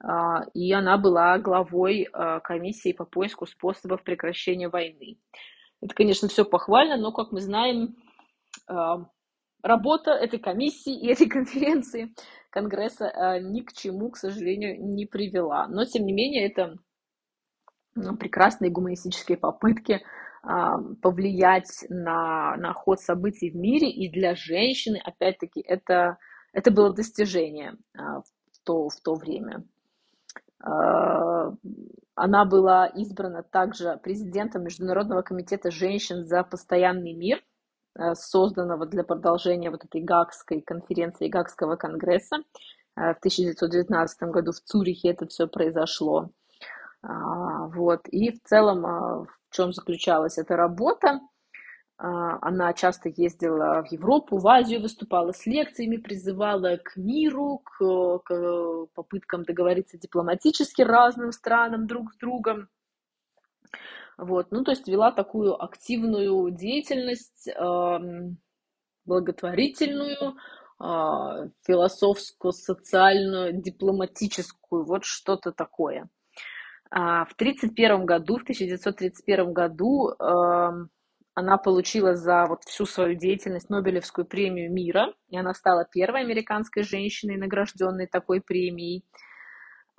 Э, 0.02 0.40
и 0.52 0.72
она 0.72 0.98
была 0.98 1.38
главой 1.38 2.08
э, 2.12 2.40
комиссии 2.40 2.92
по 2.92 3.04
поиску 3.04 3.46
способов 3.46 4.02
прекращения 4.02 4.68
войны. 4.68 5.18
Это, 5.80 5.94
конечно, 5.94 6.28
все 6.28 6.44
похвально, 6.44 6.96
но, 6.96 7.12
как 7.12 7.32
мы 7.32 7.40
знаем, 7.40 7.96
работа 9.62 10.10
этой 10.12 10.38
комиссии 10.38 10.94
и 10.94 11.10
этой 11.10 11.26
конференции 11.28 12.14
Конгресса 12.50 13.06
э, 13.06 13.40
ни 13.40 13.60
к 13.60 13.72
чему, 13.72 14.10
к 14.10 14.16
сожалению, 14.16 14.84
не 14.84 15.06
привела. 15.06 15.66
Но, 15.68 15.84
тем 15.84 16.04
не 16.04 16.12
менее, 16.12 16.46
это 16.46 16.76
ну, 17.94 18.16
прекрасные 18.16 18.70
гуманистические 18.70 19.38
попытки 19.38 20.02
а, 20.42 20.78
повлиять 21.00 21.84
на, 21.88 22.56
на 22.56 22.72
ход 22.72 23.00
событий 23.00 23.50
в 23.50 23.56
мире, 23.56 23.90
и 23.90 24.10
для 24.10 24.34
женщины, 24.34 25.00
опять-таки, 25.04 25.60
это, 25.60 26.18
это 26.52 26.70
было 26.70 26.92
достижение 26.92 27.76
а, 27.94 28.20
в, 28.20 28.64
то, 28.64 28.88
в 28.88 29.00
то 29.02 29.14
время. 29.14 29.64
А, 30.58 31.52
она 32.14 32.44
была 32.44 32.86
избрана 32.86 33.42
также 33.42 33.98
президентом 34.02 34.64
Международного 34.64 35.22
комитета 35.22 35.70
женщин 35.70 36.26
за 36.26 36.42
постоянный 36.42 37.12
мир– 37.12 37.42
созданного 38.14 38.86
для 38.86 39.04
продолжения 39.04 39.70
вот 39.70 39.84
этой 39.84 40.00
Гагской 40.00 40.60
конференции, 40.60 41.28
Гагского 41.28 41.76
конгресса. 41.76 42.38
Э, 42.96 43.14
в 43.14 43.18
1919 43.18 44.22
году 44.24 44.52
в 44.52 44.60
Цюрихе 44.60 45.10
это 45.10 45.26
все 45.26 45.46
произошло. 45.46 46.30
А, 47.02 47.66
вот. 47.68 48.08
И 48.08 48.30
в 48.32 48.42
целом, 48.44 48.86
а, 48.86 49.24
в 49.24 49.56
чем 49.56 49.72
заключалась 49.72 50.38
эта 50.38 50.56
работа? 50.56 51.20
Она 51.98 52.72
часто 52.72 53.10
ездила 53.10 53.84
в 53.84 53.92
Европу, 53.92 54.38
в 54.38 54.48
Азию, 54.48 54.82
выступала 54.82 55.30
с 55.30 55.46
лекциями, 55.46 55.98
призывала 55.98 56.76
к 56.82 56.96
миру, 56.96 57.62
к, 57.62 58.18
к 58.24 58.86
попыткам 58.94 59.44
договориться 59.44 59.98
дипломатически 59.98 60.82
разным 60.82 61.30
странам 61.30 61.86
друг 61.86 62.12
с 62.12 62.16
другом. 62.16 62.68
Вот, 64.18 64.48
ну, 64.50 64.62
то 64.64 64.72
есть 64.72 64.88
вела 64.88 65.10
такую 65.10 65.62
активную 65.62 66.50
деятельность, 66.50 67.48
благотворительную, 69.04 70.36
а, 70.78 71.48
философско-социальную, 71.66 73.60
дипломатическую, 73.60 74.84
вот 74.84 75.04
что-то 75.04 75.52
такое. 75.52 76.08
А, 76.90 77.24
в 77.24 77.34
1931 77.34 78.04
году, 78.04 78.38
в 78.38 78.42
1931 78.42 79.52
году 79.52 80.12
она 81.34 81.56
получила 81.56 82.14
за 82.14 82.44
вот 82.46 82.64
всю 82.64 82.84
свою 82.84 83.14
деятельность 83.14 83.70
Нобелевскую 83.70 84.26
премию 84.26 84.70
мира, 84.72 85.14
и 85.28 85.38
она 85.38 85.54
стала 85.54 85.86
первой 85.90 86.20
американской 86.20 86.82
женщиной, 86.82 87.38
награжденной 87.38 88.06
такой 88.06 88.42
премией. 88.42 89.04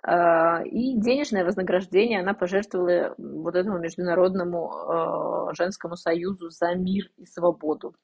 А, 0.06 0.62
и 0.66 0.98
денежное 1.00 1.46
вознаграждение 1.46 2.20
она 2.20 2.34
пожертвовала 2.34 3.16
вот 3.18 3.56
этому 3.56 3.80
Международному 3.80 4.72
а, 4.72 5.54
женскому 5.54 5.96
союзу 5.96 6.50
за 6.50 6.76
мир 6.76 7.10
и 7.16 7.26
свободу. 7.26 7.96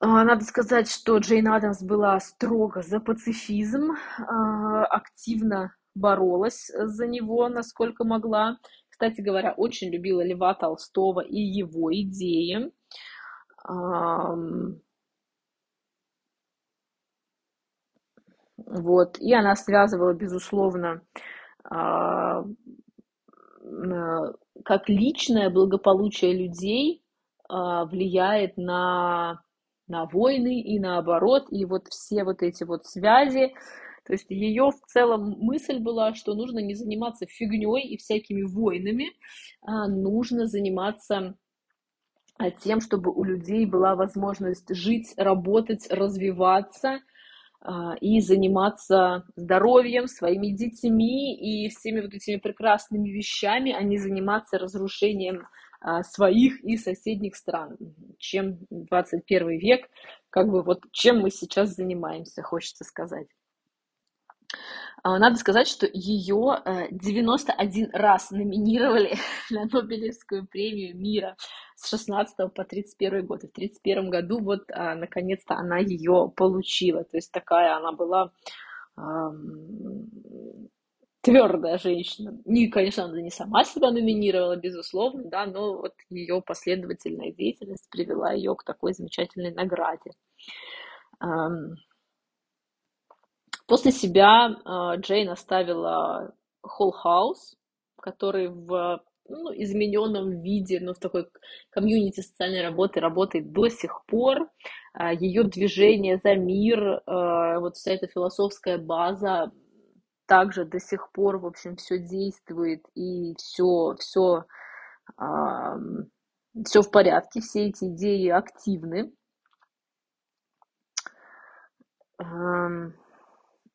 А, 0.00 0.24
надо 0.24 0.44
сказать, 0.44 0.90
что 0.90 1.18
Джейн 1.18 1.46
Адамс 1.48 1.82
была 1.82 2.18
строго 2.18 2.82
за 2.82 2.98
пацифизм, 2.98 3.92
активно 4.18 5.74
боролась 5.94 6.70
за 6.74 7.06
него, 7.06 7.48
насколько 7.48 8.04
могла. 8.04 8.58
Кстати 8.88 9.20
говоря, 9.20 9.52
очень 9.52 9.90
любила 9.90 10.26
Льва 10.26 10.54
Толстого 10.54 11.20
и 11.20 11.38
его 11.38 11.92
идеи. 11.92 12.72
Вот. 18.68 19.18
И 19.18 19.32
она 19.32 19.56
связывала, 19.56 20.12
безусловно, 20.12 21.00
а, 21.64 22.44
как 24.64 24.88
личное 24.88 25.48
благополучие 25.50 26.34
людей 26.34 27.02
а, 27.48 27.86
влияет 27.86 28.58
на, 28.58 29.42
на 29.86 30.04
войны 30.04 30.60
и 30.60 30.78
наоборот, 30.78 31.46
и 31.50 31.64
вот 31.64 31.88
все 31.88 32.24
вот 32.24 32.42
эти 32.42 32.64
вот 32.64 32.84
связи, 32.84 33.54
то 34.04 34.12
есть 34.12 34.26
ее 34.28 34.70
в 34.70 34.86
целом 34.86 35.36
мысль 35.38 35.78
была, 35.78 36.14
что 36.14 36.34
нужно 36.34 36.58
не 36.58 36.74
заниматься 36.74 37.26
фигней 37.26 37.88
и 37.88 37.96
всякими 37.96 38.42
войнами, 38.42 39.12
а 39.62 39.88
нужно 39.88 40.46
заниматься 40.46 41.36
тем, 42.62 42.80
чтобы 42.80 43.12
у 43.12 43.24
людей 43.24 43.66
была 43.66 43.96
возможность 43.96 44.74
жить, 44.74 45.14
работать, 45.16 45.90
развиваться– 45.90 47.00
и 48.00 48.20
заниматься 48.20 49.24
здоровьем, 49.36 50.06
своими 50.06 50.48
детьми 50.48 51.34
и 51.34 51.68
всеми 51.68 52.00
вот 52.00 52.14
этими 52.14 52.36
прекрасными 52.36 53.08
вещами, 53.08 53.72
а 53.72 53.82
не 53.82 53.98
заниматься 53.98 54.58
разрушением 54.58 55.46
а, 55.80 56.02
своих 56.02 56.60
и 56.64 56.76
соседних 56.76 57.36
стран, 57.36 57.76
чем 58.18 58.58
21 58.70 59.58
век, 59.58 59.88
как 60.30 60.48
бы 60.48 60.62
вот 60.62 60.80
чем 60.90 61.20
мы 61.20 61.30
сейчас 61.30 61.70
занимаемся, 61.76 62.42
хочется 62.42 62.84
сказать. 62.84 63.28
А, 65.08 65.18
надо 65.18 65.36
сказать, 65.36 65.66
что 65.66 65.86
ее 65.90 66.62
91 66.90 67.84
э, 67.86 67.90
раз 67.96 68.30
номинировали 68.30 69.16
на 69.50 69.64
Нобелевскую 69.64 70.46
премию 70.46 70.94
мира 70.98 71.34
с 71.76 71.88
16 71.88 72.52
по 72.52 72.64
31 72.64 73.24
год. 73.24 73.42
И 73.44 73.48
в 73.48 73.52
31 73.52 74.10
году 74.10 74.38
вот 74.38 74.64
а, 74.70 74.94
наконец-то 74.94 75.54
она 75.54 75.78
ее 75.78 76.30
получила. 76.36 77.04
То 77.04 77.16
есть 77.16 77.32
такая 77.32 77.76
она 77.76 77.92
была 77.92 78.32
твердая 81.22 81.78
женщина. 81.78 82.36
Не, 82.44 82.66
конечно, 82.68 83.04
она 83.04 83.22
не 83.22 83.30
сама 83.30 83.64
себя 83.64 83.90
номинировала, 83.90 84.56
безусловно, 84.56 85.22
да, 85.24 85.46
но 85.46 85.76
вот 85.76 85.94
ее 86.10 86.42
последовательная 86.42 87.32
деятельность 87.32 87.88
привела 87.90 88.32
ее 88.32 88.56
к 88.56 88.64
такой 88.64 88.92
замечательной 88.92 89.54
награде. 89.54 90.10
После 93.68 93.92
себя 93.92 94.56
а, 94.64 94.96
Джейн 94.96 95.28
оставила 95.28 96.34
Холл 96.62 96.90
Хаус, 96.90 97.54
который 98.00 98.48
в 98.48 99.02
ну, 99.28 99.52
измененном 99.62 100.40
виде, 100.40 100.80
но 100.80 100.94
в 100.94 100.98
такой 100.98 101.28
комьюнити 101.68 102.22
социальной 102.22 102.62
работы 102.62 103.00
работает 103.00 103.52
до 103.52 103.68
сих 103.68 104.06
пор. 104.06 104.48
А, 104.94 105.12
Ее 105.12 105.44
движение 105.44 106.16
за 106.16 106.34
мир, 106.34 107.02
а, 107.04 107.60
вот 107.60 107.76
вся 107.76 107.92
эта 107.92 108.06
философская 108.06 108.78
база 108.78 109.52
также 110.26 110.64
до 110.64 110.80
сих 110.80 111.12
пор, 111.12 111.36
в 111.36 111.44
общем, 111.44 111.76
все 111.76 111.98
действует 111.98 112.82
и 112.94 113.34
все, 113.36 113.94
все, 113.98 114.44
все 116.66 116.82
в 116.82 116.90
порядке, 116.90 117.40
все 117.40 117.68
эти 117.68 117.84
идеи 117.86 118.28
активны. 118.28 119.12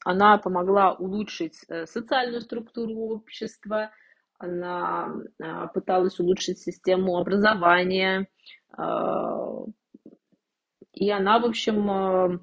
Она 0.03 0.37
помогла 0.37 0.93
улучшить 0.93 1.59
э, 1.67 1.85
социальную 1.85 2.41
структуру 2.41 2.93
общества, 2.93 3.91
она 4.43 5.09
а, 5.41 5.67
пыталась 5.67 6.19
улучшить 6.19 6.59
систему 6.59 7.17
образования, 7.17 8.27
а, 8.77 9.63
и 10.91 11.09
она, 11.09 11.39
в 11.39 11.45
общем, 11.45 11.89
а, 11.89 12.39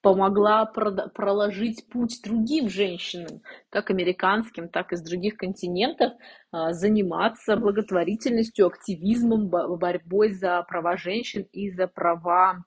помогла 0.00 0.64
проложить 0.66 1.88
путь 1.88 2.20
другим 2.24 2.68
женщинам, 2.68 3.42
как 3.68 3.90
американским, 3.90 4.68
так 4.68 4.92
и 4.92 4.96
с 4.96 5.02
других 5.02 5.36
континентов, 5.36 6.12
заниматься 6.52 7.56
благотворительностью, 7.56 8.68
активизмом, 8.68 9.48
борьбой 9.48 10.32
за 10.32 10.62
права 10.62 10.96
женщин 10.96 11.48
и 11.50 11.70
за 11.70 11.88
права 11.88 12.64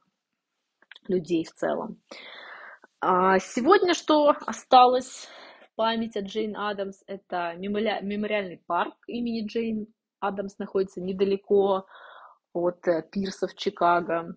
людей 1.07 1.45
в 1.45 1.53
целом. 1.53 2.01
Сегодня 3.03 3.95
что 3.95 4.35
осталось 4.45 5.27
в 5.59 5.75
память 5.75 6.15
о 6.15 6.21
Джейн 6.21 6.55
Адамс? 6.55 7.01
Это 7.07 7.55
мемориальный 7.57 8.61
парк 8.67 8.93
имени 9.07 9.47
Джейн 9.47 9.87
Адамс 10.19 10.59
находится 10.59 11.01
недалеко 11.01 11.87
от 12.53 12.87
э, 12.87 13.01
пирсов 13.11 13.55
Чикаго. 13.55 14.35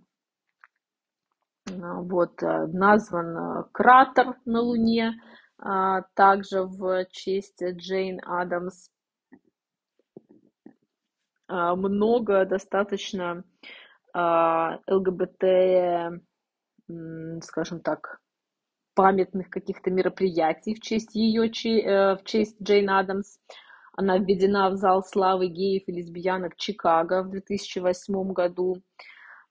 А, 1.69 2.01
вот, 2.01 2.43
э, 2.43 2.67
назван 2.69 3.37
э, 3.37 3.65
кратер 3.71 4.39
на 4.47 4.63
Луне, 4.63 5.13
а, 5.59 6.01
также 6.15 6.63
в 6.63 7.05
честь 7.11 7.63
Джейн 7.63 8.19
Адамс. 8.25 8.89
А, 11.49 11.77
много 11.77 12.47
достаточно 12.47 13.45
ЛГБТ, 14.17 15.43
скажем 17.43 17.81
так, 17.81 18.21
памятных 18.95 19.51
каких-то 19.51 19.91
мероприятий 19.91 20.75
в 20.75 20.81
честь 20.81 21.15
ее, 21.15 21.49
в 21.49 22.25
честь 22.25 22.61
Джейн 22.63 22.91
Адамс. 22.91 23.39
Она 23.97 24.19
введена 24.19 24.71
в 24.71 24.77
зал 24.77 25.05
славы 25.05 25.47
геев 25.47 25.85
и 25.87 25.93
лесбиянок 25.93 26.57
Чикаго 26.57 27.23
в 27.23 27.31
2008 27.31 28.33
году. 28.33 28.83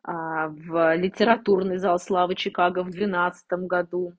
А, 0.03 0.49
в 0.49 0.95
литературный 0.95 1.77
зал 1.77 1.97
славы 1.97 2.36
Чикаго 2.36 2.79
в 2.79 2.91
2012 2.91 3.47
году. 3.67 4.13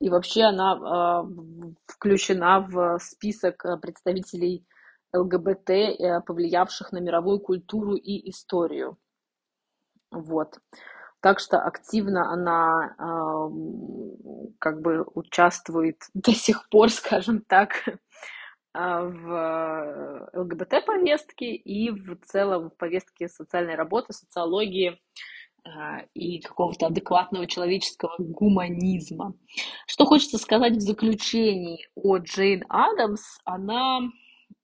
И 0.00 0.08
вообще 0.08 0.42
она 0.42 0.72
а, 0.72 1.26
включена 1.86 2.60
в 2.60 2.98
список 3.00 3.64
представителей 3.80 4.64
ЛГБТ, 5.14 5.70
э, 5.70 6.20
повлиявших 6.22 6.92
на 6.92 6.98
мировую 6.98 7.40
культуру 7.40 7.94
и 7.94 8.30
историю. 8.30 8.96
Вот. 10.10 10.58
Так 11.22 11.38
что 11.38 11.58
активно 11.60 12.32
она 12.32 12.96
как 14.58 14.80
бы 14.80 15.04
участвует 15.14 15.96
до 16.14 16.32
сих 16.32 16.68
пор, 16.68 16.90
скажем 16.90 17.40
так, 17.40 17.84
а, 18.74 19.02
в 19.02 20.30
ЛГБТ-повестке 20.34 21.54
и 21.54 21.90
в 21.90 22.16
целом 22.24 22.70
в 22.70 22.76
повестке 22.76 23.28
социальной 23.28 23.76
работы, 23.76 24.12
социологии 24.12 25.00
а, 25.64 26.02
и 26.14 26.40
какого-то 26.40 26.86
адекватного 26.86 27.46
человеческого 27.46 28.14
гуманизма. 28.18 29.34
Что 29.86 30.06
хочется 30.06 30.38
сказать 30.38 30.74
в 30.74 30.80
заключении 30.80 31.86
о 31.94 32.18
Джейн 32.18 32.64
Адамс, 32.68 33.38
она, 33.44 34.00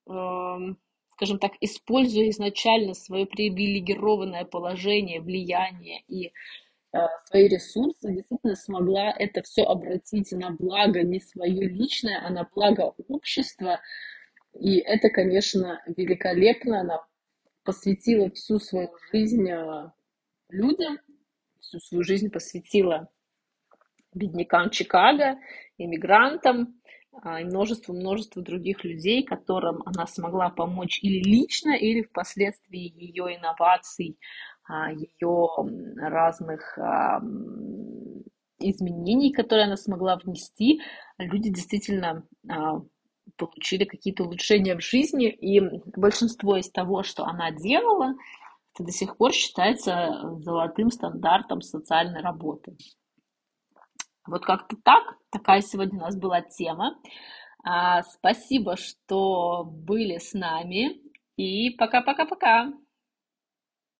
эм, 0.08 0.78
скажем 1.18 1.40
так, 1.40 1.52
используя 1.61 2.31
изначально 2.31 2.94
свое 2.94 3.26
привилегированное 3.26 4.44
положение, 4.44 5.20
влияние 5.20 6.04
и 6.07 6.26
э, 6.92 6.98
свои 7.24 7.48
ресурсы, 7.48 8.14
действительно 8.14 8.54
смогла 8.54 9.11
это 9.11 9.42
все 9.42 9.64
обратить 9.64 10.31
на 10.31 10.52
благо 10.52 11.02
не 11.02 11.18
свое 11.18 11.68
личное, 11.68 12.24
а 12.24 12.31
на 12.31 12.48
благо 12.54 12.94
общества. 13.09 13.81
И 14.61 14.78
это, 14.78 15.11
конечно, 15.11 15.83
великолепно. 15.88 16.83
Она 16.83 17.04
посвятила 17.64 18.31
всю 18.31 18.61
свою 18.61 18.88
жизнь 19.12 19.50
э, 19.50 19.90
людям, 20.50 21.00
всю 21.59 21.81
свою 21.81 22.04
жизнь 22.04 22.31
посвятила 22.31 23.09
беднякам 24.14 24.70
Чикаго, 24.70 25.37
иммигрантам 25.78 26.81
и 27.24 27.44
множеству-множеству 27.44 28.42
других 28.42 28.85
людей, 28.85 29.22
которым 29.22 29.83
она 29.87 30.07
смогла 30.07 30.50
помочь 30.50 30.98
или 31.02 31.22
лично, 31.22 31.76
или 31.76 32.02
впоследствии 32.02 32.92
ее 32.94 33.37
инноваций, 33.37 34.18
а, 34.64 34.92
ее 34.92 35.48
разных 35.96 36.78
а, 36.78 37.20
изменений, 38.59 39.33
которые 39.33 39.66
она 39.66 39.76
смогла 39.76 40.16
внести, 40.16 40.81
люди 41.18 41.50
действительно 41.50 42.24
получили 43.37 43.85
какие-то 43.85 44.24
улучшения 44.24 44.74
в 44.74 44.81
жизни, 44.81 45.28
и 45.28 45.61
большинство 45.96 46.57
из 46.57 46.70
того, 46.70 47.02
что 47.02 47.24
она 47.24 47.50
делала, 47.50 48.14
это 48.74 48.85
до 48.85 48.92
сих 48.92 49.16
пор 49.16 49.33
считается 49.33 50.38
золотым 50.40 50.90
стандартом 50.90 51.61
социальной 51.61 52.20
работы. 52.20 52.76
Вот 54.28 54.44
как-то 54.44 54.76
так, 54.84 55.16
такая 55.30 55.62
сегодня 55.62 55.98
у 55.98 56.02
нас 56.02 56.16
была 56.16 56.42
тема. 56.42 56.98
А, 57.64 58.02
спасибо, 58.02 58.76
что 58.76 59.64
были 59.64 60.18
с 60.18 60.34
нами, 60.34 61.00
и 61.36 61.70
пока-пока-пока. 61.70 62.72